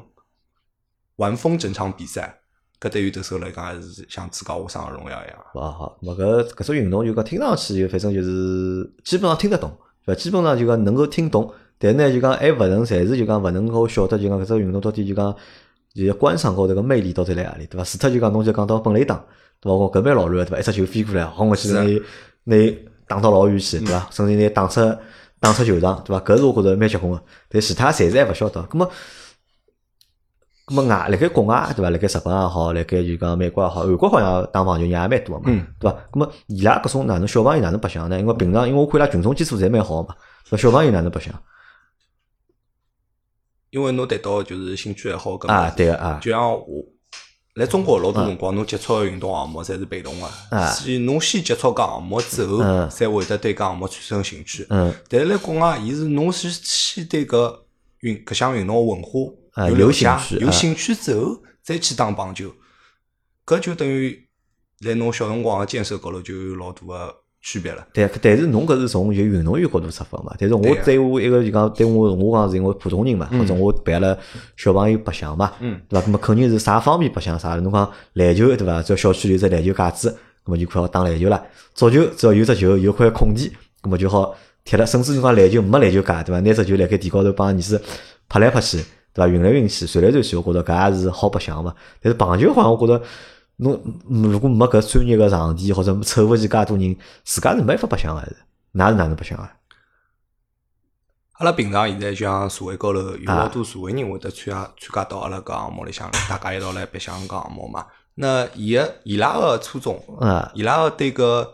[1.15, 2.41] 完封整场比赛，
[2.79, 5.37] 搿对于投手来讲还是像自高无上个荣耀一样。
[5.53, 9.75] 好好，咾搿搿种运动就讲听上去就反正就是基本上听得懂，
[10.05, 10.21] 对伐？
[10.21, 15.35] 基本上就讲能够听懂，但是呢就讲还勿能，暂时就讲勿能够晓得就讲搿只运动到底就讲
[15.95, 17.83] 就是观赏高头个魅力到底辣何里，对伐？
[17.85, 19.15] 除脱就讲侬就讲到本垒打，
[19.61, 19.75] 对伐？
[19.75, 20.59] 我搿蛮老乱个，对伐？
[20.59, 22.01] 一只球飞过来，好我去拿伊
[22.43, 22.77] 拿伊
[23.07, 24.07] 打到老远去，对伐？
[24.11, 24.81] 甚至拿伊打出
[25.39, 26.21] 打出球场，对伐？
[26.25, 28.61] 搿是我觉着蛮结棍个，但其他暂时还勿晓得。
[28.63, 28.91] 葛末
[30.67, 31.89] 咁么外辣盖国外对伐？
[31.89, 35.97] 辣盖日本也好，辣盖就讲美国也好，韩国好像打网球人也蛮多个嘛，嗯对伐？
[36.11, 38.19] 咁么伊拉搿种哪能小朋友哪能白相呢？
[38.19, 40.15] 因为平常因为我看伊拉群众基础侪蛮好个嘛，
[40.49, 41.33] 那小朋友哪能白相
[43.75, 45.69] 因为侬谈到就是兴趣爱好搿啊？
[45.75, 46.65] 对个啊，就像我，
[47.55, 54.65] 来中国老多辰光，侬接触个运动项目侪是被动啊个，所以侬先接触搿项目之后嗯，才会得对搿项目产生兴趣。
[54.69, 54.95] 嗯。
[55.09, 57.53] 但是辣国外，伊是侬是先对搿
[57.99, 60.39] 运搿项运动个文啊化有了有解兴趣啊。
[60.45, 62.49] 有兴趣之后，再去打棒球，
[63.45, 64.25] 搿就等于
[64.85, 67.15] 辣侬小辰光个建设高头就有老大个
[67.45, 67.85] 区别了。
[67.93, 74.17] 对，但是侬搿是从就运动员角度出发嘛，但是我对我一个就讲对我我讲是因为普通人嘛，或者我陪阿拉
[74.57, 76.05] 小朋友白相嘛，嗯对伐？
[76.07, 78.81] 那么肯定是啥方面白相啥，侬讲篮球对伐？
[78.81, 81.45] 只要小区里有只篮球架子，那么就快好打篮球了。
[81.75, 83.51] 足球只要有只球有块空地，
[83.83, 84.83] 那么就好踢了。
[84.83, 86.39] 甚至侬讲篮球没篮球架对伐？
[86.41, 87.79] 拿只球辣盖地高头帮儿子
[88.27, 88.77] 拍来拍去，
[89.13, 89.27] 对伐？
[89.27, 91.75] 运来运去，传来传去，我觉着搿也是好白相嘛。
[92.01, 93.03] 但是棒球好像我觉着。
[93.57, 98.35] 侬嗯如果没搿专业个场地，或者凑勿齐介多人，自家是没法白相个，是。
[98.73, 99.51] 㑚是哪能白相啊？
[101.33, 107.85] 阿拉平常现在像社会高头有啊老多社会人会得参加参加到阿拉搿项目里向，大家一道来白相搿项目嘛。
[108.15, 111.47] 那伊个伊拉个初衷，啊，伊拉个对搿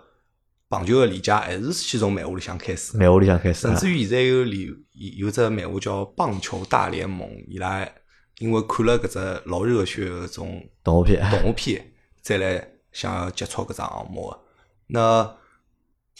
[0.67, 2.97] 棒球个理解还是先从漫画里向开始。
[2.97, 7.87] 漫画里向开始啊甚，至于现在有里有有只漫画叫《棒球大联盟》，伊拉
[8.37, 11.90] 因为看了搿只老热血个搿种动画片，动画片，
[12.21, 14.39] 再来想要接触搿只项目个。
[14.87, 15.35] 那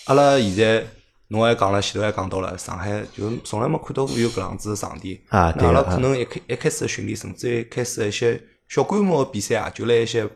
[0.05, 0.85] 阿拉现在
[1.27, 5.21] 侬还讲了，前头还讲到了，上海就从来没看到过有搿样子个场地。
[5.29, 10.27] 啊对那阿拉啊可能一开一开始的训练，甚至于一开始的一些小规模个比赛啊，就辣一些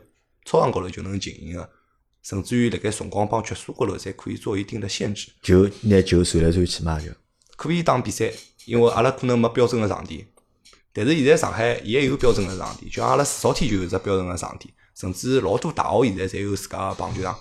[0.44, 1.68] 操场高头就能进行个，
[2.22, 5.30] 甚至于辣盖辰光帮局数高头，侪可以做一定的限制。
[5.42, 7.10] 就拿球传来传去嘛，就
[7.56, 8.30] 可以打比赛，
[8.66, 10.26] 因为阿拉可能没标准个场地，
[10.92, 17.36] 但是现在上海也有标准个场地，就像阿拉四少天就有只标准个场地，甚至老多大学现在侪有自家个棒球场。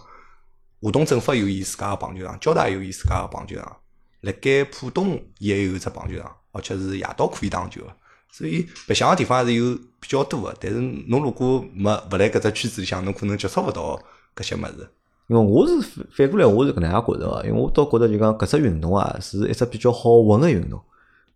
[0.81, 3.77] 华东政法有伊自家个棒球场，交大有伊自家个棒球场，
[4.21, 7.87] 辣盖浦东也有一只棒球场，而且是夜到可以打球个。
[8.29, 10.77] 所以白相个地方还是有比较多个，但是
[11.07, 13.97] 侬如果没勿辣搿只圈子里向，侬可能接触勿到
[14.35, 14.89] 搿些物事。
[15.27, 20.79] 因为我是反反过来，我是搿能样觉着个，因为我倒觉着就讲搿只运动啊，是一只比较好混个运动。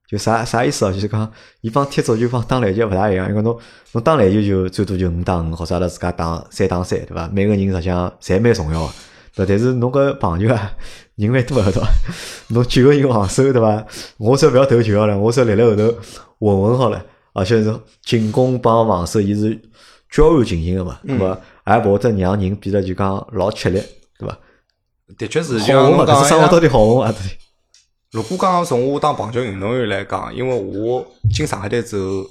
[0.10, 0.91] 就啥啥意思哦？
[0.91, 1.32] 就是讲，
[1.62, 3.55] 伊帮踢足球帮打篮球勿大一样，因为侬
[3.91, 7.30] 侬打篮球就最多就五打五，或者阿拉自家打三打三，对伐？
[7.32, 8.93] 每个人实际上侪蛮重要个，
[9.36, 9.49] 对伐？
[9.49, 10.74] 但是侬搿棒球啊，
[11.16, 11.88] 人蛮多个，对伐？
[12.49, 13.86] 侬九个人防守，对伐？
[14.18, 15.95] 我只要勿要投球好了，我只要立辣后头
[16.39, 17.72] 稳稳好了，而且是
[18.03, 19.62] 进攻帮防守，伊是
[20.10, 21.38] 交互进行个嘛，对伐？
[21.68, 23.80] 也勿会得让人变得就讲老吃力，
[24.18, 24.36] 对伐？
[25.20, 27.12] 的确是，像混嘛，搿侬讲生活到底好混啊？
[27.12, 27.36] 到底？
[28.12, 32.26] 如果讲从我当棒球运动员来讲，因为我进上海队之后，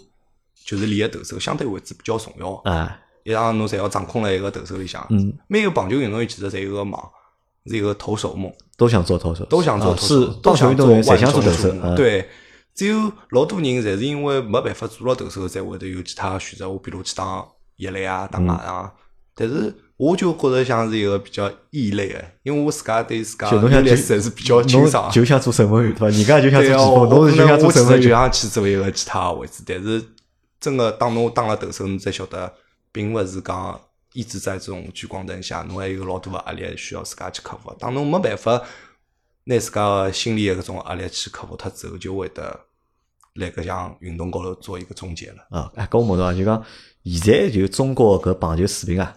[0.64, 2.52] 就是练个投手相对位置比较重要。
[2.64, 5.06] 啊，一场侬侪要掌控辣一个投手里向。
[5.10, 7.00] 嗯，每个棒球运动员其实侪有个梦，
[7.66, 12.28] 是一个投手梦，都想做投手，都想做啊投手，是都想运动想做投手，众瞩目嗯，对，
[12.74, 16.68] 只有老多人侪是因为没办法做了投手，才会得有其他的选择。
[16.68, 18.92] 我比如去打一垒啊，打外啊。
[19.36, 25.12] 但是我就觉着像是一个比较异类的，因为我自家对自家就侬想就优劣势还是比较清爽侬。
[25.12, 26.16] 就想做守门员对伐？
[26.16, 28.02] 人家就想做对啊，前锋，侬是就想做可能我其守门员。
[28.02, 30.02] 就想去做一个其他的位置，但是
[30.60, 32.52] 真个当侬当了头手，侬才晓得，
[32.92, 33.80] 并勿是讲
[34.12, 37.74] 一直在这种聚光灯下，侬还有老多个压力需要自家去克服。
[37.78, 38.62] 当侬没办法
[39.44, 42.60] 拿自家个心理个搿种压力去克服脱之后，就会得
[43.34, 45.46] 辣搿项运动高头做一个终结了。
[45.50, 46.62] 啊，哎，跟我问到啊，就讲
[47.04, 49.16] 现在就中国搿棒球水平啊，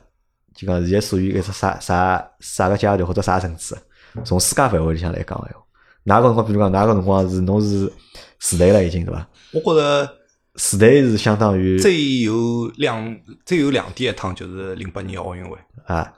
[0.55, 3.77] 就讲现在属于一只啥啥啥个阶段或者啥层次？
[4.25, 5.63] 从世界范围里向来讲个闲话，
[6.03, 7.91] 哪个辰光，比如讲哪个辰光是侬是
[8.39, 9.27] 时代了已经对伐？
[9.53, 10.17] 我觉着
[10.55, 15.57] 时代是相当于最有两最有亮点一趟就是零八年奥运会。
[15.85, 16.13] 啊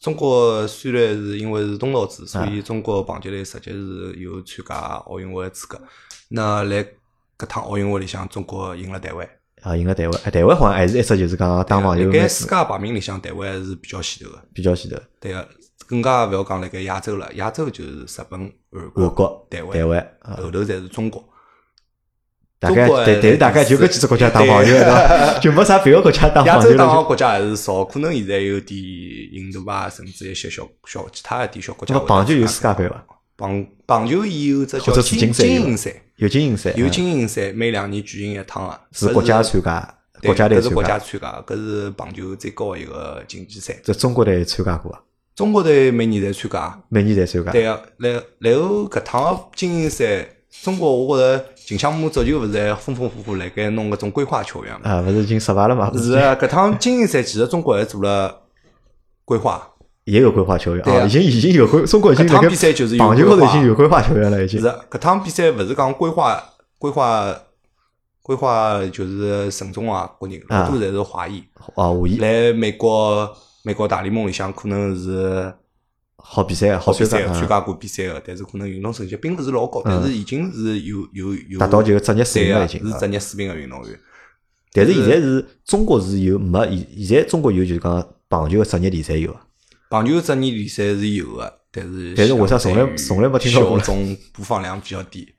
[0.00, 4.74] 中国虽然是因为是东道主，所以中国棒球队实际是有参加
[5.06, 5.80] 奥运会的资格。
[6.28, 6.84] 那来
[7.38, 9.26] 搿趟奥运会里向，中国赢了台湾。
[9.64, 14.42] 啊，赢了台湾，哎，台湾好像还是一只就是讲打网球蛮辣盖世界排名里向，台湾还是比较前头个。
[14.52, 14.96] 比较前头。
[15.18, 15.48] 对个，
[15.86, 18.38] 更加勿要讲辣盖亚洲了，亚洲就是日本、
[18.70, 21.24] 韩韩国、台湾，台湾啊，后头才是中国。
[22.60, 25.38] 大概中国但但是大概就搿几只国家打网球对伐？
[25.38, 26.76] 就没啥别个国家打亚棒球亚。
[26.76, 28.78] 洲打个国家还是少，可能现在有点
[29.32, 33.02] 印度啊，甚至一些小小其他一点小国家那棒球有世界杯伐？
[33.36, 38.80] 棒棒球伊有只叫精是精赛有精英赛，有金银赛，每两年举行一趟啊。
[38.92, 40.82] 是国家参加，对国家队搿是国。
[40.82, 43.76] 家参加，搿是棒球最高的一个竞技赛。
[43.82, 45.00] 这中国队参加过啊，
[45.34, 47.50] 中国队每年侪参加，每年侪参加。
[47.50, 47.82] 对个。
[47.98, 50.24] 然然后搿趟个精英赛，
[50.62, 54.88] 中国我觉着近项目足球勿是还风风火火辣盖弄搿种规划球员嘛？
[54.88, 55.92] 啊，勿是已经失败了嘛？
[55.98, 58.42] 是啊，搿趟精英赛其实中国还做了
[59.24, 59.73] 规划。
[60.04, 64.60] 也有规划球员对啊已经已经有规，中国已经搿趟比赛就是有棒球高头已经有规划球员了，已经。
[64.60, 64.66] 是。
[64.90, 66.42] 搿趟比赛勿是讲规划
[66.78, 67.34] 规划
[68.22, 70.64] 规划就是陈忠啊，国人啊。
[70.64, 71.42] 老多侪是华裔，
[71.74, 72.18] 啊，无疑。
[72.18, 75.52] 来美国美国大联盟里向可能是
[76.16, 82.92] 好比赛，好比赛参加过比赛个，但是可能运动成绩并勿是老高，但是已经是有有有达到这个职业水平了已经啊。
[82.92, 83.98] 是职业水平个运动员。
[84.72, 89.40] 但是现在是中国是有没现现在中国有就是讲棒球个职业联赛有啊，
[89.94, 93.84] 棒球职业联赛是有的，但是但是为啥从来从来没听到过呢？
[93.84, 95.32] 小众播放量比较低，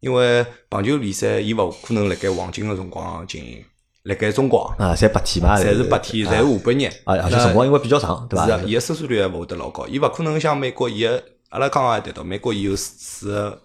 [0.00, 3.62] 因为棒球联赛伊勿可能辣盖黄金个辰光进行，
[4.04, 4.74] 辣盖中国。
[4.78, 8.52] 啊，侪白天嘛，侪是白天，侪是下半日，啊，而且辰光因为比较长，对伐是？
[8.52, 13.60] 啊，伊个收视率还勿会得老高，伊勿可能像美国伊个，阿拉刚刚也谈到，美国伊有四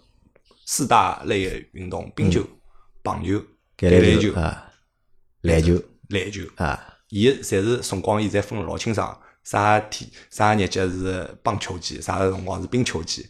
[0.66, 2.44] 四大类个运动：冰球、
[3.02, 3.36] 棒球、
[3.78, 4.34] 橄橄榄球、
[5.44, 5.82] 篮球。
[6.10, 6.42] 篮球。
[6.58, 9.18] 啊，伊侪是辰光，伊侪分得老清爽，
[9.50, 13.26] 啥天啥日节是棒球季，啥辰光是冰球季，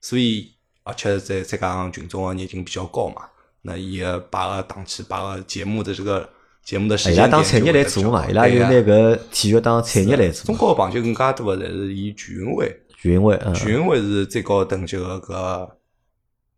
[0.00, 0.50] 所以
[0.82, 3.22] 而且再再加上群众的热情比较高嘛，
[3.62, 6.28] 那伊个摆个档期、摆个节目的这个
[6.64, 10.44] 节目的时伊间点拉当产业来做嘛，伊拉有拿对啊搿体育当产业来做。
[10.44, 15.70] 中国个棒球更加多个侪是以全运会，全运会，嗯，全运会是最高等级个搿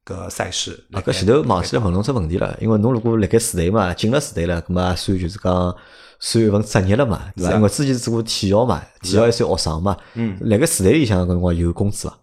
[0.06, 0.86] 搿赛事。
[0.92, 5.76] 啊，搿前头忘记了问侬只问题了，因为侬如果辣盖市队嘛，进了市队了，葛末也算就是讲
[6.18, 7.54] 算一份职业了嘛，对伐？
[7.54, 12.18] 因为之前做过体校嘛，体校还算学生嘛，嗯辣盖时代里向搿辰光有工资伐？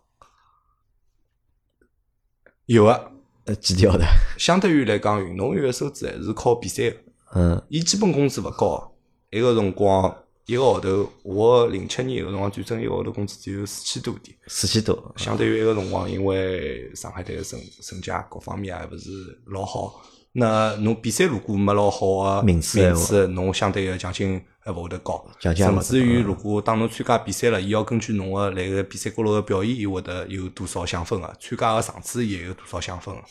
[2.66, 3.12] 有个，
[3.46, 4.06] 呃，几条的？
[4.38, 6.98] 相对于来讲，运动员个收支还是靠比赛个。
[7.36, 8.96] 嗯，伊基本工资勿高，
[9.32, 10.16] 埃个辰光
[10.46, 19.10] 一个号头，我零七年个辰光转正一个号头工资只有四千多点，四千多，相对于埃个辰光，因为上海队个成成绩各方面也勿是
[19.48, 20.02] 老好。
[20.34, 25.24] 那侬比赛如果没老好个名次名次，侬相对个奖金还勿会得高。
[25.40, 33.22] 甚至于，如果当侬参加比赛了，伊要根据侬个来个比赛高头个表现，伊会得有多少享分个，参加个场次也有多少享分个。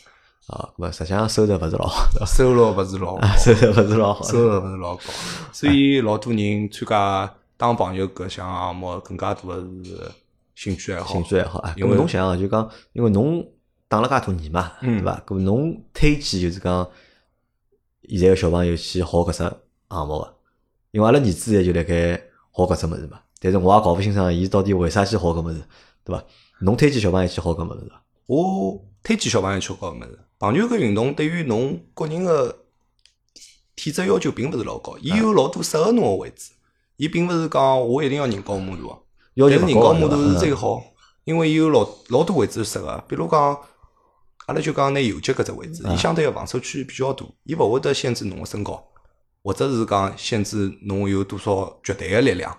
[0.47, 5.03] 啊，搿么实际上收入勿是老好， 收入勿是老好，收入勿是老好，收入勿是老高，
[5.51, 10.11] 所以老多人参加当朋友搿项项目更加多个是
[10.55, 11.13] 兴趣爱好。
[11.13, 11.73] 兴趣爱好啊。
[11.77, 13.45] 因为侬想啊，就讲，因为侬
[13.93, 15.23] 打了介多年嘛，嗯对伐？
[15.27, 16.89] 搿么侬推荐就是讲，
[18.09, 20.35] 现在个小朋友去学搿只项目个，
[20.89, 21.93] 因为阿拉儿子现在就辣盖
[22.51, 23.19] 学搿只物事嘛。
[23.39, 25.63] 但是我也搞勿清爽，伊到底为啥去学搿物事，
[26.03, 26.23] 对伐？
[26.61, 28.01] 侬推荐小朋友去学搿物事伐？
[28.25, 30.19] 我推荐小朋友去学搿物事。
[30.39, 32.63] 棒球搿运动对于侬个人个
[33.75, 36.53] 体质要求并勿是老高，伊有老多适合侬个位置。
[36.97, 38.81] 伊并勿是讲我一定要人高马大，
[39.35, 40.83] 要求人勿高马大是最嗯好，
[41.25, 43.03] 因为伊有老老多位置适合。
[43.07, 43.59] 比如讲，
[44.45, 48.83] 阿拉就讲拿右脚搿只位嗯置，伊相对个防守区域比较大，伊勿会得限制侬个身高，
[49.41, 52.55] 或者是讲限制侬有多少绝对个力量。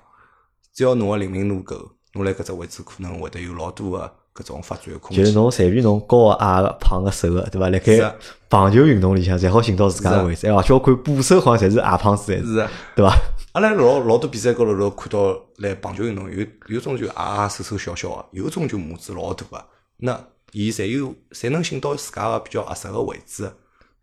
[0.73, 5.25] 只要侬个灵敏度够，侬辣搿只位置可能会得有老多个搿种发展个空间。
[5.25, 7.69] 就是侬随便侬高个、矮个、胖个、瘦个，对伐？
[7.69, 8.17] 辣盖
[8.49, 10.47] 棒球运动里向，侪好寻到自家个位置。
[10.49, 12.71] 哎，而且我看捕手好像侪是矮胖子是啊。
[12.97, 13.15] 对伐？
[13.53, 19.65] 阿拉老老多比赛高头头看到来棒球运动有有种就矮矮瘦瘦小小个，有种就拇指老大个。
[19.99, 20.19] 那
[20.55, 23.53] 伊侪有侪能寻到自家个比较合适个位置，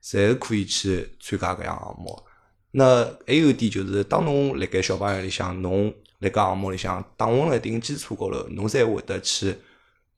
[0.03, 2.21] 侪可以去参加搿样项目。
[2.71, 9.55] 那还有一点就是，当侬辣盖小朋友里向，侬辣盖项目里向打稳了一定基础高头，侬才会得去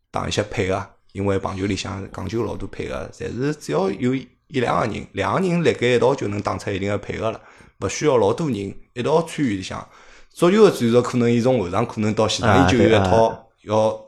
[0.09, 0.85] 打一些配合。
[1.11, 7.39] 因为棒球里向讲究老多配合，侪是只要有一两个人，两个人辣盖一道就能打出一定个配合了，
[7.81, 9.87] 勿需要老多人一道参与里向。
[10.31, 14.07] 足球个战术可能伊从后场可能到前啊场，伊就有一套要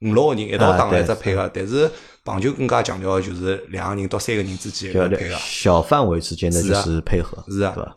[0.00, 1.90] 五六个人一道打啊对个一只配合，但是
[2.22, 5.36] 棒球更加强调个就是两个人到三个人之间就个配合。
[5.38, 7.96] 小范围之间的就是配合，是啊对伐？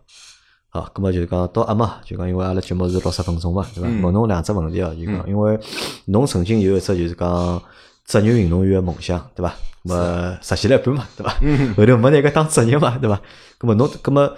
[0.69, 3.89] 好，咁么就是讲到阿嘛，就讲因为阿拉节目是六十分钟嘛，对伐？
[3.89, 5.59] 嗯问侬两只问题哦，就讲因为
[6.05, 7.61] 侬曾经有一只就是讲
[8.05, 9.53] 职业运动员个梦想，对伐？
[9.83, 11.37] 咁么实现了一半嘛，对伐？
[11.41, 13.21] 嗯后头没拿个当职业嘛，对伐？
[13.59, 14.33] 咁么侬咁么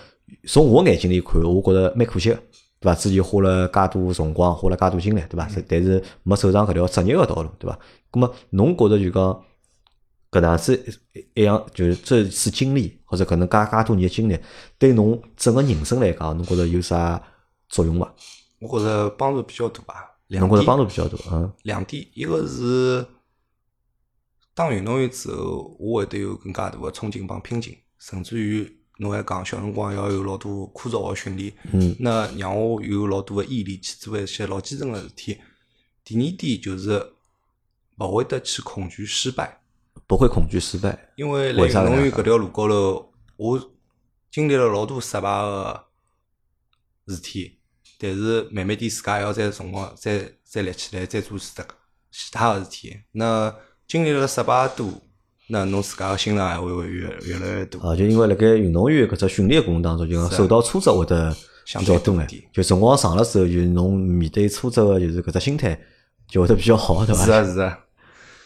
[0.47, 2.39] 从我眼睛里看，我觉着蛮可惜个。
[2.83, 2.93] 对伐？
[2.95, 5.47] 之前花了介多辰光，花了介多精力，对伐？
[5.55, 7.79] 嗯但是没走上搿条职业个道路，对伐？
[8.11, 9.23] 咁么侬觉着就讲
[10.29, 14.37] 搿能样子一一样，就是这次经历或者可能介介多年的经历，
[14.77, 17.21] 对侬整个人生来讲，侬觉着有啥
[17.69, 18.13] 作用伐？
[18.59, 20.09] 我觉着帮助比较大吧。
[20.27, 23.05] 两侬觉着点帮助比较大，嗯，两点，一个是
[24.53, 35.39] 当运动员之后，我会得有更加大个冲劲帮拼劲，甚至于侬还讲小辰光要有老多枯燥个训练，嗯，那让我有老多个毅力去做一些老基层个事体。
[36.03, 37.13] 第二点就是
[37.97, 39.61] 勿会得去恐惧失败，
[40.07, 43.71] 不会恐惧失败，因为辣为运动员搿条路高头，我
[44.31, 45.85] 经历了老多失败个
[47.07, 47.59] 事体，
[47.99, 51.63] 但是慢慢点自家还要再辰光再再立起来，再做其他
[52.11, 53.01] 其他个事体。
[53.11, 53.55] 那
[53.87, 54.91] 经历了失败多，
[55.53, 57.79] 那侬自家个心脏还会会越越来越大。
[57.87, 61.31] 啊，就因为辣盖运动员搿只训练过程当中，就讲受到挫折会得
[61.63, 65.79] 相比较多眼对多一点，就辰光长了之后，就是侬面对挫折个就是搿只心态
[66.27, 67.23] 就会得比较好，对伐？
[67.23, 67.79] 是啊是啊，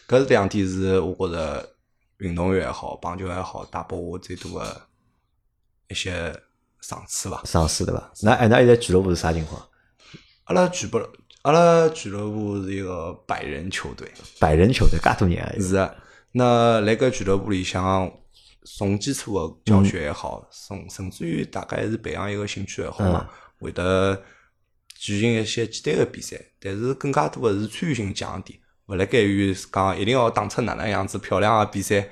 [0.05, 1.69] 搿是两点是我觉着
[2.17, 4.81] 运动员也好，棒球也好，带拨我最多个
[5.87, 6.35] 一些
[6.81, 7.41] 赏赐伐。
[7.45, 8.11] 赏赐对伐？
[8.21, 9.65] 那哎，那现在俱乐部是啥情况？
[10.43, 11.09] 阿拉俱乐
[11.43, 15.95] 阿拉俱乐部是一个百人球队，百人球队，介多年啊，是的。
[16.37, 18.11] 那辣搿俱乐部里向，
[18.63, 23.27] 从基础个教学也好，从甚至于大概还是培养一个兴趣爱好嘛，
[23.59, 24.21] 会得
[24.95, 32.07] 举行一些简单个比赛，但是更加多个是参与性强一点，勿辣盖于讲一定要打出哪能样子漂亮个比赛，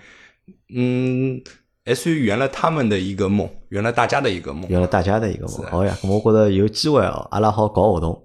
[0.73, 1.39] 嗯，
[1.85, 4.67] 还算圆了他们的一个梦，圆了大家的一个梦。
[4.69, 5.55] 圆了大家的一个梦。
[5.55, 8.24] 是好呀，我觉着有机会哦，阿拉好搞活动，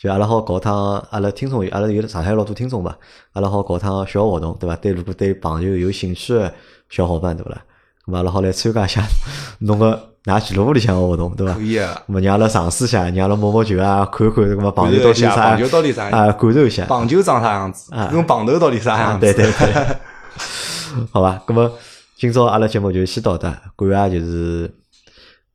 [0.00, 2.96] 就阿拉好搞趟，阿拉听众，阿拉有上海老多听众吧，
[3.34, 4.74] 阿拉好搞趟小活动，对伐？
[4.76, 6.52] 对，如果对棒球有兴趣的
[6.88, 7.62] 小伙伴，对伐啦？
[8.06, 9.02] 咁阿拉好来参加一下
[9.60, 11.60] 侬个㑚俱乐部里向个活动，对伐可？
[11.60, 16.86] 以啊，咁么让阿拉尝试一下，让阿拉摸摸球啊，看看咁么棒球到底是啥棒球到底啥样啊，感受一下。
[16.86, 19.26] 棒球长啥样子啊，跟棒头到底啥啊，样子？
[19.34, 19.96] 对对对，
[21.12, 21.42] 好吧。
[21.46, 21.70] 咁么
[22.16, 23.42] 今朝阿拉节目就先到这，
[23.76, 24.74] 感谢就是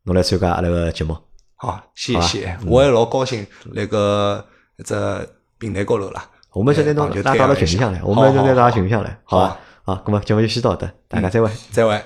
[0.04, 1.18] 侬来参加阿拉个节目。
[1.56, 4.46] 好，谢谢，我也老高兴那个
[4.78, 4.94] 一只
[5.58, 6.22] 平台高头了。
[6.52, 10.02] 我们现在都棒球拉到了群里向来，我们现在拉到群里向来，好吧好？
[10.06, 11.50] 那，么节目就先到这，大家再会。
[11.72, 12.02] 再会。